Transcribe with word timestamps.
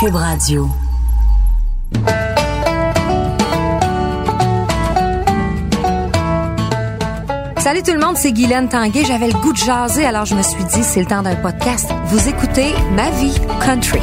Cube 0.00 0.16
Radio. 0.16 0.68
Salut 7.58 7.82
tout 7.82 7.92
le 7.92 8.00
monde, 8.00 8.16
c'est 8.16 8.32
Guylaine 8.32 8.68
Tanguay. 8.68 9.04
J'avais 9.04 9.28
le 9.28 9.38
goût 9.40 9.52
de 9.52 9.58
jaser, 9.58 10.04
alors 10.04 10.24
je 10.24 10.34
me 10.34 10.42
suis 10.42 10.64
dit, 10.64 10.82
c'est 10.82 11.00
le 11.00 11.06
temps 11.06 11.22
d'un 11.22 11.36
podcast. 11.36 11.90
Vous 12.06 12.28
écoutez 12.28 12.72
Ma 12.96 13.10
vie 13.10 13.34
country. 13.64 14.00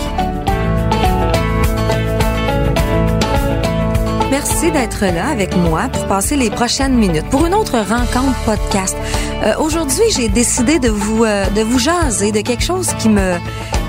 Merci 4.31 4.71
d'être 4.71 5.01
là 5.01 5.27
avec 5.27 5.57
moi 5.57 5.89
pour 5.89 6.07
passer 6.07 6.37
les 6.37 6.49
prochaines 6.49 6.95
minutes 6.95 7.29
pour 7.29 7.45
une 7.45 7.53
autre 7.53 7.77
rencontre 7.77 8.39
podcast. 8.45 8.95
Euh, 9.43 9.55
Aujourd'hui, 9.59 10.05
j'ai 10.15 10.29
décidé 10.29 10.79
de 10.79 10.87
vous 10.87 11.25
euh, 11.25 11.49
de 11.49 11.61
vous 11.61 11.77
jaser 11.77 12.31
de 12.31 12.39
quelque 12.39 12.63
chose 12.63 12.93
qui 12.97 13.09
me 13.09 13.35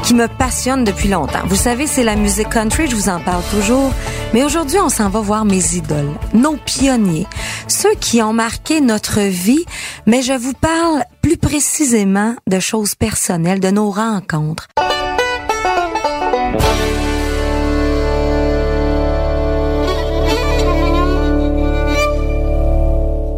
qui 0.02 0.14
me 0.14 0.26
passionne 0.26 0.82
depuis 0.82 1.08
longtemps. 1.08 1.46
Vous 1.46 1.54
savez, 1.54 1.86
c'est 1.86 2.02
la 2.02 2.16
musique 2.16 2.48
country, 2.48 2.88
je 2.88 2.96
vous 2.96 3.08
en 3.08 3.20
parle 3.20 3.44
toujours. 3.52 3.92
Mais 4.34 4.42
aujourd'hui, 4.42 4.78
on 4.80 4.88
s'en 4.88 5.10
va 5.10 5.20
voir 5.20 5.44
mes 5.44 5.76
idoles, 5.76 6.10
nos 6.34 6.56
pionniers, 6.56 7.28
ceux 7.68 7.94
qui 7.94 8.20
ont 8.20 8.32
marqué 8.32 8.80
notre 8.80 9.20
vie. 9.20 9.64
Mais 10.06 10.22
je 10.22 10.32
vous 10.32 10.54
parle 10.54 11.04
plus 11.22 11.36
précisément 11.36 12.34
de 12.48 12.58
choses 12.58 12.96
personnelles, 12.96 13.60
de 13.60 13.70
nos 13.70 13.92
rencontres. 13.92 14.66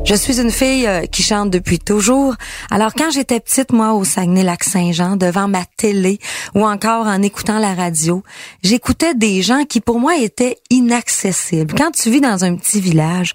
Je 0.04 0.14
suis 0.14 0.38
une 0.38 0.50
fille 0.50 0.86
euh, 0.86 1.06
qui 1.06 1.22
chante 1.22 1.48
depuis 1.48 1.78
toujours. 1.78 2.34
Alors 2.70 2.92
quand 2.92 3.10
j'étais 3.10 3.40
petite, 3.40 3.72
moi, 3.72 3.94
au 3.94 4.04
Saguenay-Lac-Saint-Jean, 4.04 5.16
devant 5.16 5.48
ma 5.48 5.64
télé 5.78 6.18
ou 6.54 6.66
encore 6.66 7.06
en 7.06 7.22
écoutant 7.22 7.58
la 7.58 7.72
radio, 7.72 8.22
j'écoutais 8.62 9.14
des 9.14 9.40
gens 9.40 9.64
qui 9.64 9.80
pour 9.80 10.00
moi 10.00 10.18
étaient 10.18 10.58
inaccessibles. 10.68 11.74
Quand 11.74 11.90
tu 11.90 12.10
vis 12.10 12.20
dans 12.20 12.44
un 12.44 12.54
petit 12.54 12.82
village, 12.82 13.32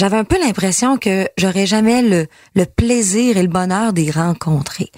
j'avais 0.00 0.16
un 0.16 0.24
peu 0.24 0.40
l'impression 0.40 0.96
que 0.96 1.28
j'aurais 1.36 1.66
jamais 1.66 2.00
le, 2.00 2.26
le 2.54 2.64
plaisir 2.64 3.36
et 3.36 3.42
le 3.42 3.48
bonheur 3.48 3.92
d'y 3.92 4.10
rencontrer. 4.10 4.90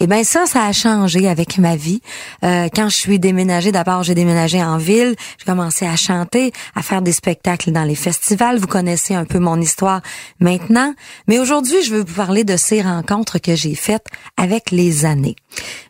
Et 0.00 0.08
ben 0.08 0.24
ça, 0.24 0.46
ça 0.46 0.64
a 0.64 0.72
changé 0.72 1.28
avec 1.28 1.58
ma 1.58 1.76
vie. 1.76 2.00
Euh, 2.42 2.68
quand 2.74 2.88
je 2.88 2.96
suis 2.96 3.20
déménagée, 3.20 3.70
d'abord 3.70 4.02
j'ai 4.02 4.16
déménagé 4.16 4.60
en 4.60 4.76
ville, 4.76 5.14
j'ai 5.38 5.44
commencé 5.44 5.86
à 5.86 5.94
chanter, 5.94 6.50
à 6.74 6.82
faire 6.82 7.02
des 7.02 7.12
spectacles 7.12 7.70
dans 7.70 7.84
les 7.84 7.94
festivals. 7.94 8.58
Vous 8.58 8.66
connaissez 8.66 9.14
un 9.14 9.24
peu 9.24 9.38
mon 9.38 9.60
histoire 9.60 10.00
maintenant. 10.40 10.92
Mais 11.28 11.38
aujourd'hui, 11.38 11.80
je 11.84 11.94
veux 11.94 12.00
vous 12.00 12.14
parler 12.16 12.42
de 12.42 12.56
ces 12.56 12.82
rencontres 12.82 13.38
que 13.38 13.54
j'ai 13.54 13.76
faites 13.76 14.06
avec 14.36 14.72
les 14.72 15.04
années. 15.04 15.36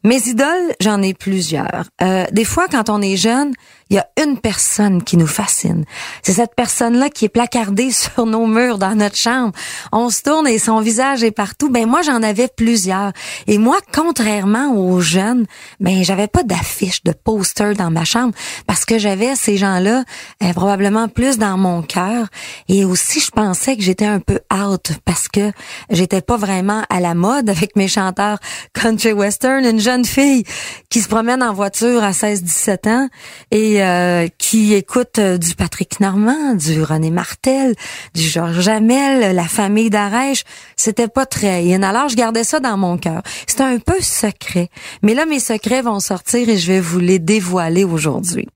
Mes 0.04 0.28
idoles, 0.28 0.74
j'en 0.78 1.00
ai 1.00 1.14
plusieurs. 1.14 1.86
Euh, 2.02 2.26
des 2.32 2.44
fois, 2.44 2.66
quand 2.70 2.90
on 2.90 3.00
est 3.00 3.16
jeune, 3.16 3.54
il 3.90 3.96
y 3.96 3.98
a 3.98 4.08
une 4.22 4.38
personne 4.38 5.02
qui 5.02 5.16
nous 5.16 5.26
fascine. 5.26 5.84
C'est 6.22 6.34
cette 6.34 6.54
personne-là 6.54 7.08
qui 7.10 7.24
est 7.24 7.30
placardée 7.30 7.90
sur 7.92 8.26
nos 8.26 8.46
murs 8.46 8.78
dans 8.78 8.94
notre 8.94 9.16
chambre. 9.16 9.52
On 9.92 10.10
se 10.10 10.22
tourne 10.22 10.46
et 10.46 10.58
son 10.58 10.80
visage 10.80 11.24
est 11.24 11.30
partout. 11.30 11.70
Ben 11.70 11.86
moi, 11.86 12.02
j'en 12.02 12.22
avais 12.22 12.48
plusieurs. 12.48 13.12
Et 13.46 13.58
moi, 13.58 13.78
contrairement 13.92 14.74
aux 14.74 15.00
jeunes, 15.00 15.46
ben 15.80 16.04
j'avais 16.04 16.28
pas 16.28 16.42
d'affiche, 16.42 17.02
de 17.04 17.12
poster 17.12 17.74
dans 17.74 17.90
ma 17.90 18.04
chambre 18.04 18.34
parce 18.66 18.84
que 18.84 18.98
j'avais 18.98 19.34
ces 19.36 19.56
gens-là 19.56 20.04
euh, 20.42 20.52
probablement 20.52 21.08
plus 21.08 21.38
dans 21.38 21.56
mon 21.56 21.82
cœur. 21.82 22.26
Et 22.68 22.84
aussi, 22.84 23.20
je 23.20 23.30
pensais 23.30 23.76
que 23.76 23.82
j'étais 23.82 24.06
un 24.06 24.20
peu 24.20 24.40
out 24.52 24.92
parce 25.04 25.28
que 25.28 25.52
j'étais 25.90 26.20
pas 26.20 26.36
vraiment 26.36 26.82
à 26.90 27.00
la 27.00 27.14
mode 27.14 27.48
avec 27.48 27.76
mes 27.76 27.88
chanteurs 27.88 28.38
country 28.74 29.12
western. 29.12 29.64
Une 29.64 29.80
jeune 29.80 30.04
fille 30.04 30.44
qui 30.90 31.00
se 31.00 31.08
promène 31.08 31.42
en 31.42 31.52
voiture 31.52 32.02
à 32.02 32.10
16-17 32.10 32.88
ans 32.88 33.08
et 33.50 33.77
euh, 33.82 34.28
qui 34.38 34.74
écoute 34.74 35.18
euh, 35.18 35.38
du 35.38 35.54
Patrick 35.54 36.00
Normand, 36.00 36.54
du 36.54 36.82
René 36.82 37.10
Martel, 37.10 37.74
du 38.14 38.22
Georges 38.22 38.60
Jamel, 38.60 39.34
la 39.34 39.44
famille 39.44 39.90
d'Arèche, 39.90 40.44
c'était 40.76 41.08
pas 41.08 41.26
très 41.26 41.72
in. 41.72 41.82
Alors 41.82 42.08
je 42.08 42.16
gardais 42.16 42.44
ça 42.44 42.60
dans 42.60 42.76
mon 42.76 42.98
cœur. 42.98 43.22
C'était 43.46 43.64
un 43.64 43.78
peu 43.78 44.00
secret. 44.00 44.68
Mais 45.02 45.14
là 45.14 45.26
mes 45.26 45.40
secrets 45.40 45.82
vont 45.82 46.00
sortir 46.00 46.48
et 46.48 46.56
je 46.56 46.72
vais 46.72 46.80
vous 46.80 47.00
les 47.00 47.18
dévoiler 47.18 47.84
aujourd'hui. 47.84 48.46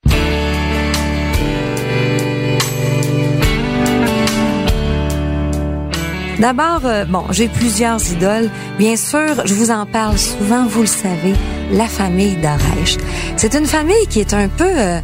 D'abord, 6.43 6.81
euh, 6.87 7.05
bon, 7.05 7.23
j'ai 7.31 7.47
plusieurs 7.47 8.01
idoles. 8.11 8.51
Bien 8.77 8.97
sûr, 8.97 9.47
je 9.47 9.55
vous 9.55 9.71
en 9.71 9.87
parle 9.87 10.19
souvent, 10.19 10.67
vous 10.67 10.81
le 10.81 10.89
savez, 10.89 11.35
la 11.71 11.87
famille 11.87 12.35
d'Arèche. 12.35 12.97
C'est 13.37 13.55
une 13.55 13.65
famille 13.65 14.09
qui 14.11 14.19
est 14.19 14.35
un 14.35 14.49
peu... 14.49 14.67
euh, 14.67 14.99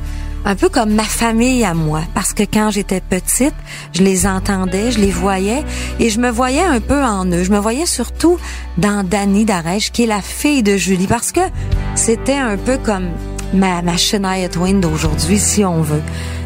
un 0.45 0.57
peu 0.57 0.69
comme 0.69 0.95
ma 0.95 1.05
famille 1.05 1.65
à 1.65 1.75
moi, 1.75 2.01
parce 2.13 2.33
que 2.33 2.43
quand 2.43 2.71
j'étais 2.71 3.01
petite, 3.01 3.55
je 3.93 4.03
les 4.03 4.27
entendais, 4.27 4.91
je 4.91 4.99
les 4.99 5.11
voyais, 5.13 5.63
et 6.01 6.11
je 6.11 6.19
me 6.19 6.31
voyais 6.31 6.63
un 6.63 6.81
peu 6.81 7.05
en 7.05 7.25
eux. 7.27 7.45
Je 7.45 7.53
me 7.53 7.59
voyais 7.59 7.87
surtout 7.87 8.37
dans 8.77 9.05
Dani 9.05 9.45
Darèche, 9.45 9.93
qui 9.93 10.05
est 10.05 10.07
la 10.07 10.23
fille 10.23 10.65
de 10.65 10.77
Julie, 10.77 11.07
parce 11.07 11.31
que 11.31 11.41
c'était 11.95 12.33
un 12.33 12.57
peu 12.57 12.79
comme 12.79 13.11
ma, 13.55 13.83
ma 13.83 13.97
Shania 13.97 14.49
Twain 14.49 14.75
d'aujourd'hui, 14.75 15.39
si 15.39 15.65
on 15.65 15.83
veut. 15.83 16.03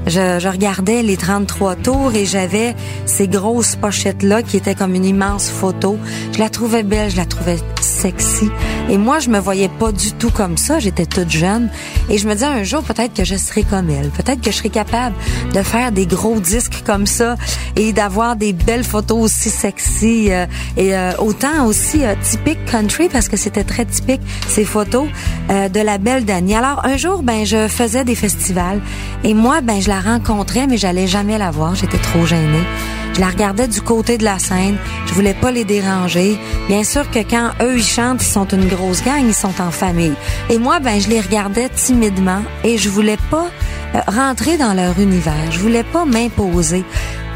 Je, 0.06 0.38
je 0.38 0.48
regardais 0.48 1.02
les 1.02 1.16
33 1.16 1.76
tours 1.76 2.14
et 2.14 2.26
j'avais 2.26 2.74
ces 3.06 3.28
grosses 3.28 3.76
pochettes-là 3.76 4.42
qui 4.42 4.56
étaient 4.56 4.74
comme 4.74 4.94
une 4.94 5.04
immense 5.04 5.48
photo. 5.50 5.98
Je 6.32 6.38
la 6.38 6.48
trouvais 6.48 6.82
belle, 6.82 7.10
je 7.10 7.16
la 7.16 7.24
trouvais 7.24 7.58
sexy. 7.80 8.50
Et 8.88 8.98
moi, 8.98 9.20
je 9.20 9.28
me 9.30 9.38
voyais 9.38 9.68
pas 9.68 9.92
du 9.92 10.12
tout 10.12 10.30
comme 10.30 10.56
ça. 10.56 10.78
J'étais 10.78 11.06
toute 11.06 11.30
jeune. 11.30 11.70
Et 12.10 12.18
je 12.18 12.26
me 12.26 12.34
disais 12.34 12.46
un 12.46 12.64
jour, 12.64 12.82
peut-être 12.82 13.14
que 13.14 13.24
je 13.24 13.36
serai 13.36 13.62
comme 13.62 13.90
elle. 13.90 14.10
Peut-être 14.10 14.40
que 14.40 14.50
je 14.50 14.56
serai 14.56 14.70
capable 14.70 15.14
de 15.54 15.62
faire 15.62 15.92
des 15.92 16.06
gros 16.06 16.40
disques 16.40 16.82
comme 16.84 17.06
ça 17.06 17.36
et 17.76 17.92
d'avoir 17.92 18.36
des 18.36 18.52
belles 18.52 18.84
photos 18.84 19.18
aussi 19.18 19.50
sexy 19.50 20.28
euh, 20.30 20.46
et 20.76 20.96
euh, 20.96 21.12
autant 21.18 21.66
aussi 21.66 22.04
euh, 22.04 22.14
typique 22.22 22.64
country 22.66 23.08
parce 23.08 23.28
que 23.28 23.36
c'était 23.36 23.64
très 23.64 23.84
typique 23.84 24.20
ces 24.48 24.64
photos 24.64 25.06
euh, 25.50 25.68
de 25.68 25.80
la 25.80 25.98
belle 25.98 26.24
Dani. 26.24 26.54
Alors 26.54 26.84
un 26.84 26.96
jour, 26.96 27.22
ben 27.22 27.44
je 27.44 27.68
faisais 27.68 28.04
des 28.04 28.14
festivals 28.14 28.80
et 29.24 29.34
moi, 29.34 29.60
ben 29.60 29.80
je 29.80 29.88
la 29.92 30.00
rencontrais 30.00 30.66
mais 30.66 30.78
j'allais 30.78 31.06
jamais 31.06 31.36
la 31.36 31.50
voir. 31.50 31.74
J'étais 31.74 31.98
trop 31.98 32.24
gênée. 32.24 32.64
Je 33.14 33.20
la 33.20 33.28
regardais 33.28 33.68
du 33.68 33.82
côté 33.82 34.16
de 34.16 34.24
la 34.24 34.38
scène. 34.38 34.78
Je 35.06 35.12
voulais 35.12 35.34
pas 35.34 35.50
les 35.50 35.64
déranger. 35.64 36.38
Bien 36.66 36.82
sûr 36.82 37.10
que 37.10 37.18
quand 37.18 37.50
eux 37.60 37.76
ils 37.76 37.84
chantent, 37.84 38.22
ils 38.22 38.32
sont 38.38 38.48
une 38.48 38.68
grosse 38.68 39.04
gang, 39.04 39.22
ils 39.22 39.34
sont 39.34 39.60
en 39.60 39.70
famille. 39.70 40.14
Et 40.48 40.58
moi, 40.58 40.80
ben 40.80 40.98
je 40.98 41.08
les 41.10 41.20
regardais 41.20 41.68
timidement 41.68 42.42
et 42.64 42.78
je 42.78 42.88
voulais 42.88 43.18
pas 43.30 43.48
euh, 43.94 43.98
rentrer 44.08 44.56
dans 44.56 44.72
leur 44.72 44.98
univers. 44.98 45.50
Je 45.50 45.58
voulais 45.58 45.84
pas 45.84 46.06
m'imposer. 46.06 46.84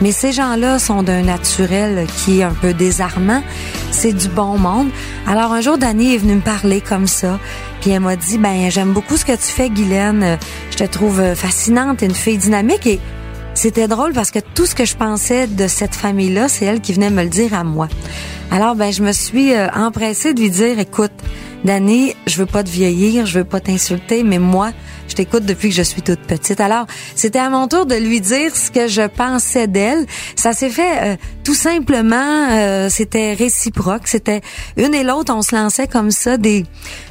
Mais 0.00 0.12
ces 0.12 0.32
gens-là 0.32 0.78
sont 0.78 1.02
d'un 1.02 1.22
naturel 1.22 2.06
qui 2.18 2.40
est 2.40 2.42
un 2.42 2.52
peu 2.52 2.74
désarmant. 2.74 3.42
C'est 3.90 4.12
du 4.12 4.28
bon 4.28 4.58
monde. 4.58 4.88
Alors 5.26 5.52
un 5.52 5.60
jour, 5.60 5.78
Dani 5.78 6.14
est 6.14 6.18
venue 6.18 6.34
me 6.34 6.40
parler 6.40 6.80
comme 6.80 7.06
ça. 7.06 7.38
Puis 7.80 7.90
elle 7.90 8.00
m'a 8.00 8.16
dit, 8.16 8.38
ben 8.38 8.70
j'aime 8.70 8.92
beaucoup 8.92 9.16
ce 9.16 9.24
que 9.24 9.32
tu 9.32 9.52
fais, 9.52 9.70
Guylaine. 9.70 10.38
Je 10.70 10.76
te 10.76 10.84
trouve 10.84 11.34
fascinante, 11.34 12.02
une 12.02 12.14
fille 12.14 12.38
dynamique. 12.38 12.86
Et 12.86 13.00
c'était 13.54 13.88
drôle 13.88 14.12
parce 14.12 14.30
que 14.30 14.38
tout 14.38 14.66
ce 14.66 14.74
que 14.74 14.84
je 14.84 14.96
pensais 14.96 15.46
de 15.46 15.66
cette 15.66 15.94
famille-là, 15.94 16.48
c'est 16.48 16.66
elle 16.66 16.82
qui 16.82 16.92
venait 16.92 17.08
me 17.08 17.22
le 17.22 17.30
dire 17.30 17.54
à 17.54 17.64
moi. 17.64 17.88
Alors, 18.50 18.76
ben, 18.76 18.92
je 18.92 19.02
me 19.02 19.12
suis 19.12 19.54
euh, 19.54 19.68
empressée 19.74 20.34
de 20.34 20.40
lui 20.40 20.50
dire, 20.50 20.78
écoute, 20.78 21.12
Dani, 21.64 22.14
je 22.26 22.36
veux 22.36 22.46
pas 22.46 22.62
te 22.62 22.68
vieillir, 22.68 23.24
je 23.24 23.38
veux 23.38 23.44
pas 23.44 23.60
t'insulter, 23.60 24.22
mais 24.22 24.38
moi, 24.38 24.72
t'écoute 25.16 25.46
depuis 25.46 25.70
que 25.70 25.74
je 25.74 25.82
suis 25.82 26.02
toute 26.02 26.20
petite. 26.20 26.60
Alors, 26.60 26.86
c'était 27.14 27.38
à 27.38 27.48
mon 27.48 27.68
tour 27.68 27.86
de 27.86 27.94
lui 27.94 28.20
dire 28.20 28.54
ce 28.54 28.70
que 28.70 28.86
je 28.86 29.06
pensais 29.06 29.66
d'elle. 29.66 30.04
Ça 30.36 30.52
s'est 30.52 30.68
fait 30.68 31.14
euh, 31.14 31.16
tout 31.42 31.54
simplement, 31.54 32.50
euh, 32.50 32.88
c'était 32.90 33.32
réciproque. 33.32 34.06
C'était 34.06 34.42
une 34.76 34.94
et 34.94 35.02
l'autre, 35.02 35.32
on 35.34 35.40
se 35.40 35.56
lançait 35.56 35.88
comme 35.88 36.10
ça 36.10 36.36
des 36.36 36.64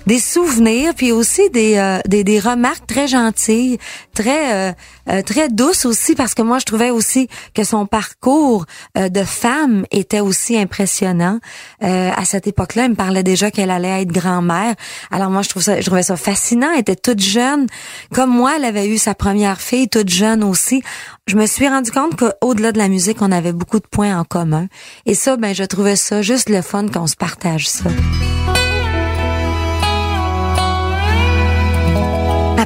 des 0.05 0.19
souvenirs, 0.19 0.93
puis 0.95 1.11
aussi 1.11 1.49
des, 1.49 1.77
euh, 1.77 1.99
des 2.07 2.23
des 2.23 2.39
remarques 2.39 2.85
très 2.85 3.07
gentilles, 3.07 3.79
très 4.13 4.75
euh, 5.09 5.21
très 5.21 5.49
douce 5.49 5.85
aussi 5.85 6.15
parce 6.15 6.33
que 6.33 6.41
moi 6.41 6.59
je 6.59 6.65
trouvais 6.65 6.89
aussi 6.89 7.27
que 7.53 7.63
son 7.63 7.85
parcours 7.85 8.65
de 8.95 9.23
femme 9.23 9.85
était 9.91 10.19
aussi 10.19 10.57
impressionnant. 10.57 11.39
à 11.81 12.25
cette 12.25 12.47
époque-là, 12.47 12.85
elle 12.85 12.91
me 12.91 12.95
parlait 12.95 13.23
déjà 13.23 13.51
qu'elle 13.51 13.71
allait 13.71 14.01
être 14.01 14.11
grand-mère. 14.11 14.75
Alors 15.11 15.29
moi 15.29 15.41
je 15.41 15.59
ça 15.59 15.79
je 15.79 15.85
trouvais 15.85 16.03
ça 16.03 16.17
fascinant, 16.17 16.71
elle 16.73 16.81
était 16.81 16.95
toute 16.95 17.19
jeune 17.19 17.67
comme 18.13 18.29
moi, 18.29 18.53
elle 18.57 18.65
avait 18.65 18.87
eu 18.87 18.97
sa 18.97 19.15
première 19.15 19.61
fille 19.61 19.89
toute 19.89 20.09
jeune 20.09 20.43
aussi. 20.43 20.81
Je 21.27 21.35
me 21.35 21.45
suis 21.45 21.67
rendu 21.67 21.91
compte 21.91 22.15
qu'au-delà 22.15 22.71
de 22.71 22.77
la 22.77 22.87
musique, 22.87 23.21
on 23.21 23.31
avait 23.31 23.53
beaucoup 23.53 23.79
de 23.79 23.87
points 23.87 24.17
en 24.17 24.23
commun. 24.23 24.67
Et 25.05 25.13
ça 25.13 25.37
ben 25.37 25.53
je 25.53 25.63
trouvais 25.63 25.95
ça 25.95 26.21
juste 26.21 26.49
le 26.49 26.61
fun 26.61 26.87
qu'on 26.87 27.07
se 27.07 27.15
partage 27.15 27.67
ça. 27.67 27.89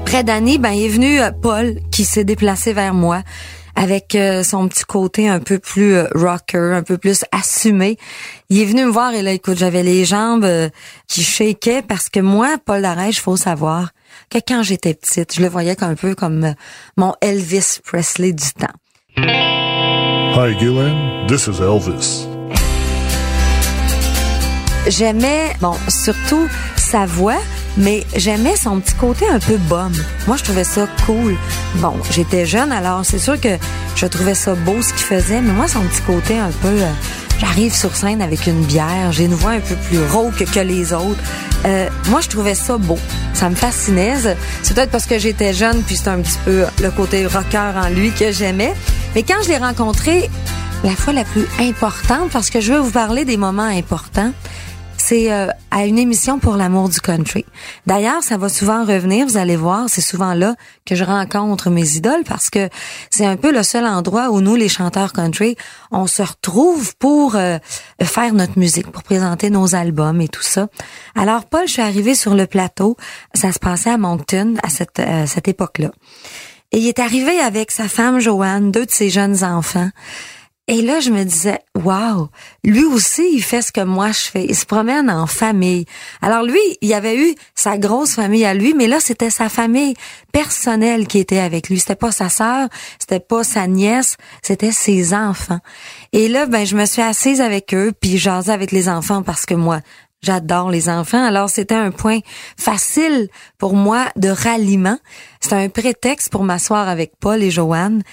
Après 0.09 0.23
Danny, 0.23 0.57
ben 0.57 0.71
il 0.71 0.85
est 0.85 0.89
venu 0.89 1.21
euh, 1.21 1.29
Paul 1.29 1.75
qui 1.91 2.03
s'est 2.03 2.23
déplacé 2.23 2.73
vers 2.73 2.95
moi 2.95 3.21
avec 3.75 4.15
euh, 4.15 4.41
son 4.41 4.67
petit 4.67 4.83
côté 4.83 5.29
un 5.29 5.39
peu 5.39 5.59
plus 5.59 5.93
euh, 5.93 6.07
rocker, 6.15 6.73
un 6.73 6.81
peu 6.81 6.97
plus 6.97 7.25
assumé. 7.31 7.95
Il 8.49 8.59
est 8.59 8.65
venu 8.65 8.85
me 8.85 8.89
voir 8.89 9.13
et 9.13 9.21
là, 9.21 9.33
écoute, 9.33 9.59
j'avais 9.59 9.83
les 9.83 10.05
jambes 10.05 10.49
qui 11.07 11.21
shakaient 11.21 11.83
parce 11.83 12.09
que 12.09 12.21
moi, 12.21 12.55
Paul 12.65 12.81
Darèche, 12.81 13.21
faut 13.21 13.37
savoir 13.37 13.91
que 14.31 14.39
quand 14.39 14.63
j'étais 14.63 14.95
petite, 14.95 15.35
je 15.35 15.41
le 15.41 15.47
voyais 15.47 15.83
un 15.83 15.93
peu 15.93 16.15
comme 16.15 16.55
mon 16.97 17.13
Elvis 17.21 17.77
Presley 17.85 18.33
du 18.33 18.51
temps. 18.53 18.65
Hi 19.15 20.57
Gillian, 20.57 21.27
this 21.27 21.45
is 21.45 21.61
Elvis. 21.61 22.25
J'aimais, 24.87 25.53
bon, 25.61 25.75
surtout 25.87 26.47
sa 26.77 27.05
voix, 27.05 27.37
mais 27.77 28.05
j'aimais 28.15 28.55
son 28.55 28.79
petit 28.79 28.95
côté 28.95 29.27
un 29.29 29.39
peu 29.39 29.57
bum. 29.57 29.91
Moi, 30.27 30.37
je 30.37 30.43
trouvais 30.43 30.63
ça 30.63 30.87
cool. 31.05 31.35
Bon, 31.75 31.93
j'étais 32.11 32.45
jeune, 32.45 32.71
alors 32.71 33.01
c'est 33.03 33.19
sûr 33.19 33.39
que 33.39 33.57
je 33.95 34.05
trouvais 34.05 34.35
ça 34.35 34.55
beau 34.55 34.81
ce 34.81 34.93
qu'il 34.93 35.05
faisait, 35.05 35.41
mais 35.41 35.53
moi, 35.53 35.67
son 35.67 35.81
petit 35.81 36.01
côté 36.01 36.37
un 36.37 36.51
peu... 36.61 36.67
Euh, 36.67 36.91
j'arrive 37.39 37.73
sur 37.73 37.95
scène 37.95 38.21
avec 38.21 38.47
une 38.47 38.63
bière, 38.65 39.11
j'ai 39.11 39.25
une 39.25 39.33
voix 39.33 39.51
un 39.51 39.59
peu 39.59 39.75
plus 39.75 39.99
rauque 40.11 40.43
que 40.43 40.59
les 40.59 40.93
autres. 40.93 41.21
Euh, 41.65 41.87
moi, 42.09 42.21
je 42.21 42.29
trouvais 42.29 42.55
ça 42.55 42.77
beau. 42.77 42.97
Ça 43.33 43.49
me 43.49 43.55
fascinait. 43.55 44.15
C'est 44.63 44.73
peut-être 44.73 44.91
parce 44.91 45.05
que 45.05 45.17
j'étais 45.19 45.53
jeune, 45.53 45.81
puis 45.83 45.95
c'est 45.95 46.09
un 46.09 46.19
petit 46.19 46.37
peu 46.45 46.65
le 46.81 46.91
côté 46.91 47.25
rocker 47.25 47.71
en 47.75 47.89
lui 47.89 48.11
que 48.11 48.31
j'aimais. 48.31 48.73
Mais 49.15 49.23
quand 49.23 49.41
je 49.43 49.49
l'ai 49.49 49.57
rencontré, 49.57 50.29
la 50.83 50.91
fois 50.91 51.13
la 51.13 51.23
plus 51.23 51.47
importante, 51.59 52.31
parce 52.31 52.49
que 52.49 52.61
je 52.61 52.73
veux 52.73 52.79
vous 52.79 52.91
parler 52.91 53.25
des 53.25 53.37
moments 53.37 53.63
importants, 53.63 54.31
c'est 54.99 55.31
euh, 55.31 55.47
à 55.71 55.85
une 55.85 55.97
émission 55.97 56.39
pour 56.39 56.55
l'amour 56.55 56.89
du 56.89 56.99
country. 56.99 57.45
D'ailleurs, 57.87 58.21
ça 58.21 58.37
va 58.37 58.49
souvent 58.49 58.83
revenir, 58.83 59.25
vous 59.25 59.37
allez 59.37 59.55
voir, 59.55 59.85
c'est 59.87 60.01
souvent 60.01 60.33
là 60.33 60.55
que 60.85 60.95
je 60.95 61.03
rencontre 61.03 61.69
mes 61.69 61.95
idoles 61.95 62.23
parce 62.27 62.49
que 62.49 62.69
c'est 63.09 63.25
un 63.25 63.37
peu 63.37 63.51
le 63.51 63.63
seul 63.63 63.85
endroit 63.85 64.29
où 64.29 64.41
nous, 64.41 64.55
les 64.55 64.69
chanteurs 64.69 65.13
country, 65.13 65.55
on 65.91 66.05
se 66.05 66.21
retrouve 66.21 66.95
pour 66.97 67.35
euh, 67.35 67.57
faire 68.01 68.33
notre 68.33 68.59
musique, 68.59 68.91
pour 68.91 69.03
présenter 69.03 69.49
nos 69.49 69.73
albums 69.73 70.21
et 70.21 70.27
tout 70.27 70.43
ça. 70.43 70.67
Alors, 71.15 71.45
Paul, 71.45 71.67
je 71.67 71.73
suis 71.73 71.81
arrivée 71.81 72.15
sur 72.15 72.35
le 72.35 72.45
plateau, 72.45 72.97
ça 73.33 73.51
se 73.51 73.59
passait 73.59 73.91
à 73.91 73.97
Moncton 73.97 74.55
à 74.63 74.69
cette, 74.69 74.99
euh, 74.99 75.25
cette 75.25 75.47
époque-là. 75.47 75.91
Et 76.71 76.77
il 76.77 76.87
est 76.87 76.99
arrivé 76.99 77.39
avec 77.39 77.71
sa 77.71 77.87
femme 77.87 78.19
Joanne, 78.19 78.71
deux 78.71 78.85
de 78.85 78.91
ses 78.91 79.09
jeunes 79.09 79.43
enfants. 79.43 79.89
Et 80.71 80.83
là, 80.83 80.99
je 80.99 81.09
me 81.09 81.23
disais, 81.23 81.57
wow, 81.83 82.29
lui 82.63 82.83
aussi, 82.83 83.27
il 83.33 83.41
fait 83.41 83.63
ce 83.63 83.71
que 83.71 83.81
moi 83.81 84.11
je 84.11 84.29
fais. 84.29 84.45
Il 84.45 84.55
se 84.55 84.67
promène 84.67 85.09
en 85.09 85.25
famille. 85.25 85.85
Alors 86.21 86.43
lui, 86.43 86.59
il 86.81 86.93
avait 86.93 87.17
eu 87.17 87.33
sa 87.55 87.79
grosse 87.79 88.13
famille 88.13 88.45
à 88.45 88.53
lui, 88.53 88.75
mais 88.75 88.85
là, 88.85 88.99
c'était 88.99 89.31
sa 89.31 89.49
famille 89.49 89.95
personnelle 90.31 91.07
qui 91.07 91.17
était 91.17 91.39
avec 91.39 91.69
lui. 91.69 91.79
C'était 91.79 91.95
pas 91.95 92.11
sa 92.11 92.29
sœur, 92.29 92.69
c'était 92.99 93.19
pas 93.19 93.43
sa 93.43 93.65
nièce, 93.65 94.15
c'était 94.43 94.71
ses 94.71 95.15
enfants. 95.15 95.57
Et 96.13 96.27
là, 96.27 96.45
ben, 96.45 96.67
je 96.67 96.75
me 96.75 96.85
suis 96.85 97.01
assise 97.01 97.41
avec 97.41 97.73
eux, 97.73 97.91
puis 97.99 98.19
jasais 98.19 98.53
avec 98.53 98.71
les 98.71 98.89
enfants 98.89 99.23
parce 99.23 99.47
que 99.47 99.55
moi, 99.55 99.81
J'adore 100.21 100.69
les 100.69 100.89
enfants, 100.89 101.23
alors 101.23 101.49
c'était 101.49 101.75
un 101.75 101.91
point 101.91 102.19
facile 102.57 103.29
pour 103.57 103.73
moi 103.73 104.07
de 104.17 104.27
ralliement. 104.27 104.97
C'était 105.39 105.55
un 105.55 105.69
prétexte 105.69 106.29
pour 106.29 106.43
m'asseoir 106.43 106.89
avec 106.89 107.13
Paul 107.21 107.41
et 107.41 107.51
Joanne 107.51 108.03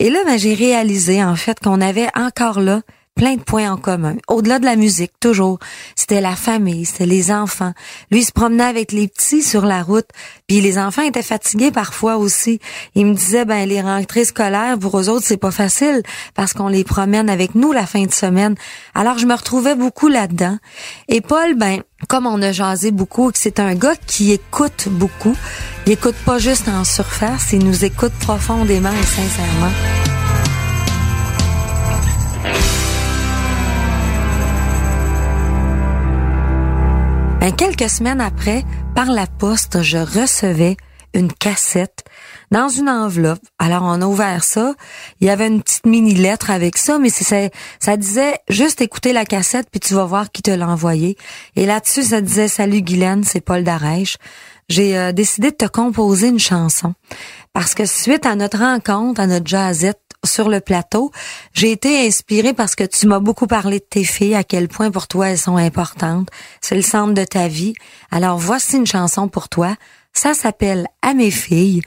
et 0.00 0.08
là, 0.08 0.20
ben, 0.24 0.38
j'ai 0.38 0.54
réalisé 0.54 1.22
en 1.22 1.36
fait 1.36 1.60
qu'on 1.60 1.82
avait 1.82 2.08
encore 2.16 2.58
là 2.58 2.80
plein 3.14 3.34
de 3.34 3.42
points 3.42 3.70
en 3.70 3.76
commun. 3.76 4.16
Au-delà 4.28 4.58
de 4.58 4.64
la 4.64 4.76
musique, 4.76 5.12
toujours. 5.20 5.58
C'était 5.94 6.22
la 6.22 6.36
famille, 6.36 6.86
c'était 6.86 7.04
les 7.04 7.30
enfants. 7.30 7.74
Lui, 8.10 8.20
il 8.20 8.24
se 8.24 8.32
promenait 8.32 8.64
avec 8.64 8.92
les 8.92 9.08
petits 9.08 9.42
sur 9.42 9.66
la 9.66 9.82
route. 9.82 10.08
Puis 10.46 10.62
les 10.62 10.78
enfants 10.78 11.02
étaient 11.02 11.22
fatigués 11.22 11.70
parfois 11.70 12.16
aussi. 12.16 12.60
Il 12.94 13.04
me 13.04 13.14
disait, 13.14 13.44
ben, 13.44 13.68
les 13.68 13.82
rentrées 13.82 14.24
scolaires, 14.24 14.78
pour 14.78 14.98
eux 14.98 15.10
autres, 15.10 15.26
c'est 15.26 15.36
pas 15.36 15.50
facile 15.50 16.02
parce 16.34 16.54
qu'on 16.54 16.68
les 16.68 16.82
promène 16.82 17.28
avec 17.28 17.54
nous 17.54 17.72
la 17.72 17.84
fin 17.84 18.04
de 18.04 18.12
semaine. 18.12 18.54
Alors, 18.94 19.18
je 19.18 19.26
me 19.26 19.34
retrouvais 19.34 19.74
beaucoup 19.74 20.08
là-dedans. 20.08 20.56
Et 21.08 21.20
Paul, 21.20 21.56
ben, 21.56 21.82
comme 22.08 22.26
on 22.26 22.40
a 22.40 22.52
jasé 22.52 22.90
beaucoup, 22.90 23.30
c'est 23.34 23.60
un 23.60 23.74
gars 23.74 23.96
qui 24.06 24.32
écoute 24.32 24.88
beaucoup. 24.88 25.36
Il 25.90 25.94
écoute 25.94 26.14
pas 26.24 26.38
juste 26.38 26.68
en 26.68 26.84
surface, 26.84 27.52
il 27.52 27.64
nous 27.64 27.84
écoute 27.84 28.12
profondément 28.20 28.92
et 28.92 29.02
sincèrement. 29.02 29.72
Ben, 37.40 37.52
quelques 37.56 37.90
semaines 37.90 38.20
après, 38.20 38.62
par 38.94 39.06
la 39.06 39.26
poste, 39.26 39.82
je 39.82 39.98
recevais 39.98 40.76
une 41.12 41.32
cassette 41.32 42.04
dans 42.52 42.68
une 42.68 42.88
enveloppe. 42.88 43.42
Alors 43.58 43.82
on 43.82 44.00
a 44.00 44.06
ouvert 44.06 44.44
ça, 44.44 44.74
il 45.20 45.26
y 45.26 45.30
avait 45.30 45.48
une 45.48 45.60
petite 45.60 45.86
mini 45.86 46.14
lettre 46.14 46.50
avec 46.50 46.78
ça, 46.78 47.00
mais 47.00 47.10
ça 47.10 47.96
disait 47.96 48.38
juste 48.48 48.80
écouter 48.80 49.12
la 49.12 49.24
cassette 49.24 49.66
puis 49.72 49.80
tu 49.80 49.94
vas 49.94 50.04
voir 50.04 50.30
qui 50.30 50.42
te 50.42 50.52
l'a 50.52 50.68
envoyé. 50.68 51.16
Et 51.56 51.66
là-dessus 51.66 52.04
ça 52.04 52.20
disait 52.20 52.46
salut 52.46 52.80
Guylaine, 52.80 53.24
c'est 53.24 53.40
Paul 53.40 53.64
Darèche. 53.64 54.18
J'ai 54.70 54.96
euh, 54.96 55.10
décidé 55.10 55.50
de 55.50 55.56
te 55.56 55.66
composer 55.66 56.28
une 56.28 56.38
chanson 56.38 56.94
parce 57.52 57.74
que 57.74 57.86
suite 57.86 58.24
à 58.24 58.36
notre 58.36 58.58
rencontre, 58.58 59.20
à 59.20 59.26
notre 59.26 59.48
jazzette 59.48 60.00
sur 60.24 60.48
le 60.48 60.60
plateau, 60.60 61.10
j'ai 61.52 61.72
été 61.72 62.06
inspirée 62.06 62.54
parce 62.54 62.76
que 62.76 62.84
tu 62.84 63.08
m'as 63.08 63.18
beaucoup 63.18 63.48
parlé 63.48 63.80
de 63.80 63.84
tes 63.84 64.04
filles, 64.04 64.36
à 64.36 64.44
quel 64.44 64.68
point 64.68 64.92
pour 64.92 65.08
toi 65.08 65.30
elles 65.30 65.38
sont 65.38 65.56
importantes. 65.56 66.28
C'est 66.60 66.76
le 66.76 66.82
centre 66.82 67.14
de 67.14 67.24
ta 67.24 67.48
vie. 67.48 67.74
Alors 68.12 68.38
voici 68.38 68.76
une 68.76 68.86
chanson 68.86 69.26
pour 69.26 69.48
toi. 69.48 69.74
Ça 70.12 70.34
s'appelle 70.34 70.86
À 71.02 71.14
mes 71.14 71.32
filles. 71.32 71.82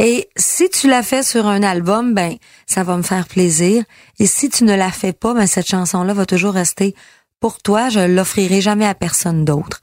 Et 0.00 0.28
si 0.36 0.68
tu 0.70 0.88
l'as 0.88 1.04
fait 1.04 1.22
sur 1.22 1.46
un 1.46 1.62
album, 1.62 2.14
ben, 2.14 2.34
ça 2.66 2.82
va 2.82 2.96
me 2.96 3.02
faire 3.02 3.28
plaisir. 3.28 3.84
Et 4.18 4.26
si 4.26 4.48
tu 4.48 4.64
ne 4.64 4.74
la 4.74 4.90
fais 4.90 5.12
pas, 5.12 5.34
ben, 5.34 5.46
cette 5.46 5.68
chanson-là 5.68 6.14
va 6.14 6.26
toujours 6.26 6.54
rester 6.54 6.96
pour 7.38 7.58
toi. 7.58 7.90
Je 7.90 8.00
l'offrirai 8.00 8.60
jamais 8.60 8.86
à 8.86 8.94
personne 8.94 9.44
d'autre. 9.44 9.80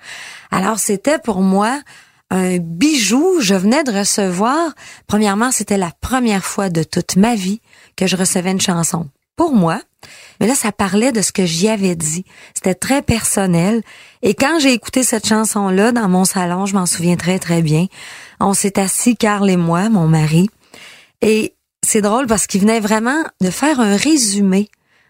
Alors, 0.51 0.79
c'était 0.79 1.19
pour 1.19 1.41
moi 1.41 1.79
un 2.31 2.57
bijou. 2.57 3.39
Je 3.41 3.53
venais 3.53 3.83
de 3.83 3.91
recevoir, 3.91 4.73
premièrement, 5.05 5.51
c'était 5.51 5.77
la 5.77 5.91
première 6.01 6.43
fois 6.43 6.69
de 6.69 6.81
toute 6.81 7.17
ma 7.17 7.35
vie 7.35 7.61
que 7.95 8.07
je 8.07 8.15
recevais 8.15 8.51
une 8.51 8.61
chanson 8.61 9.09
pour 9.35 9.53
moi. 9.53 9.81
Mais 10.39 10.47
là, 10.47 10.55
ça 10.55 10.71
parlait 10.71 11.11
de 11.11 11.21
ce 11.21 11.31
que 11.31 11.45
j'y 11.45 11.67
avais 11.67 11.95
dit. 11.95 12.25
C'était 12.55 12.73
très 12.73 13.01
personnel. 13.01 13.83
Et 14.23 14.33
quand 14.33 14.59
j'ai 14.59 14.73
écouté 14.73 15.03
cette 15.03 15.27
chanson-là 15.27 15.91
dans 15.91 16.09
mon 16.09 16.25
salon, 16.25 16.65
je 16.65 16.73
m'en 16.73 16.87
souviens 16.87 17.15
très, 17.15 17.37
très 17.37 17.61
bien. 17.61 17.85
On 18.39 18.53
s'est 18.53 18.79
assis, 18.79 19.15
Carl 19.15 19.47
et 19.49 19.57
moi, 19.57 19.89
mon 19.89 20.07
mari. 20.07 20.49
Et 21.21 21.55
c'est 21.85 22.01
drôle 22.01 22.25
parce 22.27 22.47
qu'il 22.47 22.61
venait 22.61 22.79
vraiment 22.79 23.23
de 23.41 23.49
faire 23.49 23.79
un 23.79 23.95
résumé 23.95 24.69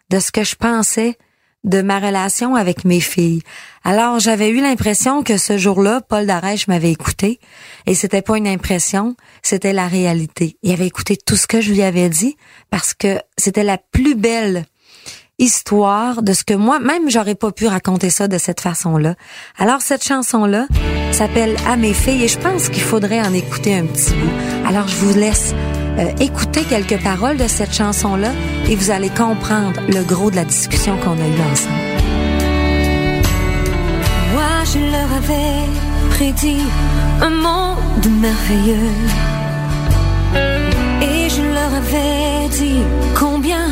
de 0.10 0.20
ce 0.20 0.32
que 0.32 0.44
je 0.44 0.56
pensais 0.56 1.18
de 1.64 1.82
ma 1.82 2.00
relation 2.00 2.56
avec 2.56 2.86
mes 2.86 3.00
filles. 3.00 3.42
Alors, 3.84 4.20
j'avais 4.20 4.50
eu 4.50 4.62
l'impression 4.62 5.24
que 5.24 5.38
ce 5.38 5.58
jour-là, 5.58 6.02
Paul 6.02 6.26
Darèche 6.26 6.68
m'avait 6.68 6.92
écouté. 6.92 7.40
Et 7.86 7.96
c'était 7.96 8.22
pas 8.22 8.38
une 8.38 8.48
impression, 8.48 9.16
c'était 9.44 9.74
la 9.74 9.88
réalité. 9.88 10.58
Il 10.64 10.72
avait 10.72 10.88
écouté 10.88 11.18
tout 11.18 11.36
ce 11.36 11.48
que 11.48 11.62
je 11.62 11.72
lui 11.72 11.84
avais 11.84 12.10
dit 12.10 12.36
parce 12.70 12.94
que 12.94 13.20
c'était 13.38 13.64
la 13.64 13.78
plus 13.78 14.16
belle 14.16 14.66
histoire 15.40 16.22
de 16.22 16.34
ce 16.34 16.44
que 16.44 16.54
moi, 16.54 16.80
même 16.80 17.10
j'aurais 17.10 17.36
pas 17.36 17.52
pu 17.52 17.66
raconter 17.66 18.12
ça 18.12 18.28
de 18.28 18.38
cette 18.38 18.62
façon-là. 18.62 19.16
Alors, 19.58 19.82
cette 19.82 20.06
chanson-là 20.06 20.68
s'appelle 21.12 21.56
À 21.68 21.78
mes 21.78 21.94
filles 21.94 22.24
et 22.24 22.28
je 22.28 22.38
pense 22.38 22.70
qu'il 22.70 22.84
faudrait 22.84 23.22
en 23.22 23.34
écouter 23.34 23.76
un 23.76 23.86
petit 23.86 24.14
bout. 24.14 24.68
Alors, 24.68 24.88
je 24.88 24.96
vous 24.96 25.18
laisse 25.18 25.54
euh, 25.98 26.12
écouter 26.20 26.64
quelques 26.64 27.02
paroles 27.02 27.38
de 27.38 27.48
cette 27.48 27.74
chanson-là 27.74 28.32
et 28.70 28.76
vous 28.76 28.92
allez 28.92 29.10
comprendre 29.10 29.80
le 29.90 30.04
gros 30.04 30.32
de 30.32 30.38
la 30.38 30.46
discussion 30.46 30.98
qu'on 30.98 31.12
a 31.12 31.28
eue 31.28 31.52
ensemble. 31.52 31.76
Moi, 34.34 34.64
je 34.74 34.80
leur 34.80 35.12
avais 35.18 35.70
prédit 36.12 36.64
un 37.22 37.30
monde 37.30 38.08
merveilleux. 38.22 38.92
Et 41.02 41.30
je 41.30 41.42
leur 41.42 41.74
avais 41.74 42.48
dit 42.50 42.84
combien 43.20 43.68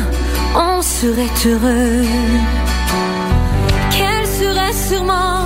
on 0.54 0.82
serait 0.82 1.34
heureux. 1.46 2.04
Qu'elles 3.92 4.26
seraient 4.26 4.78
sûrement 4.88 5.44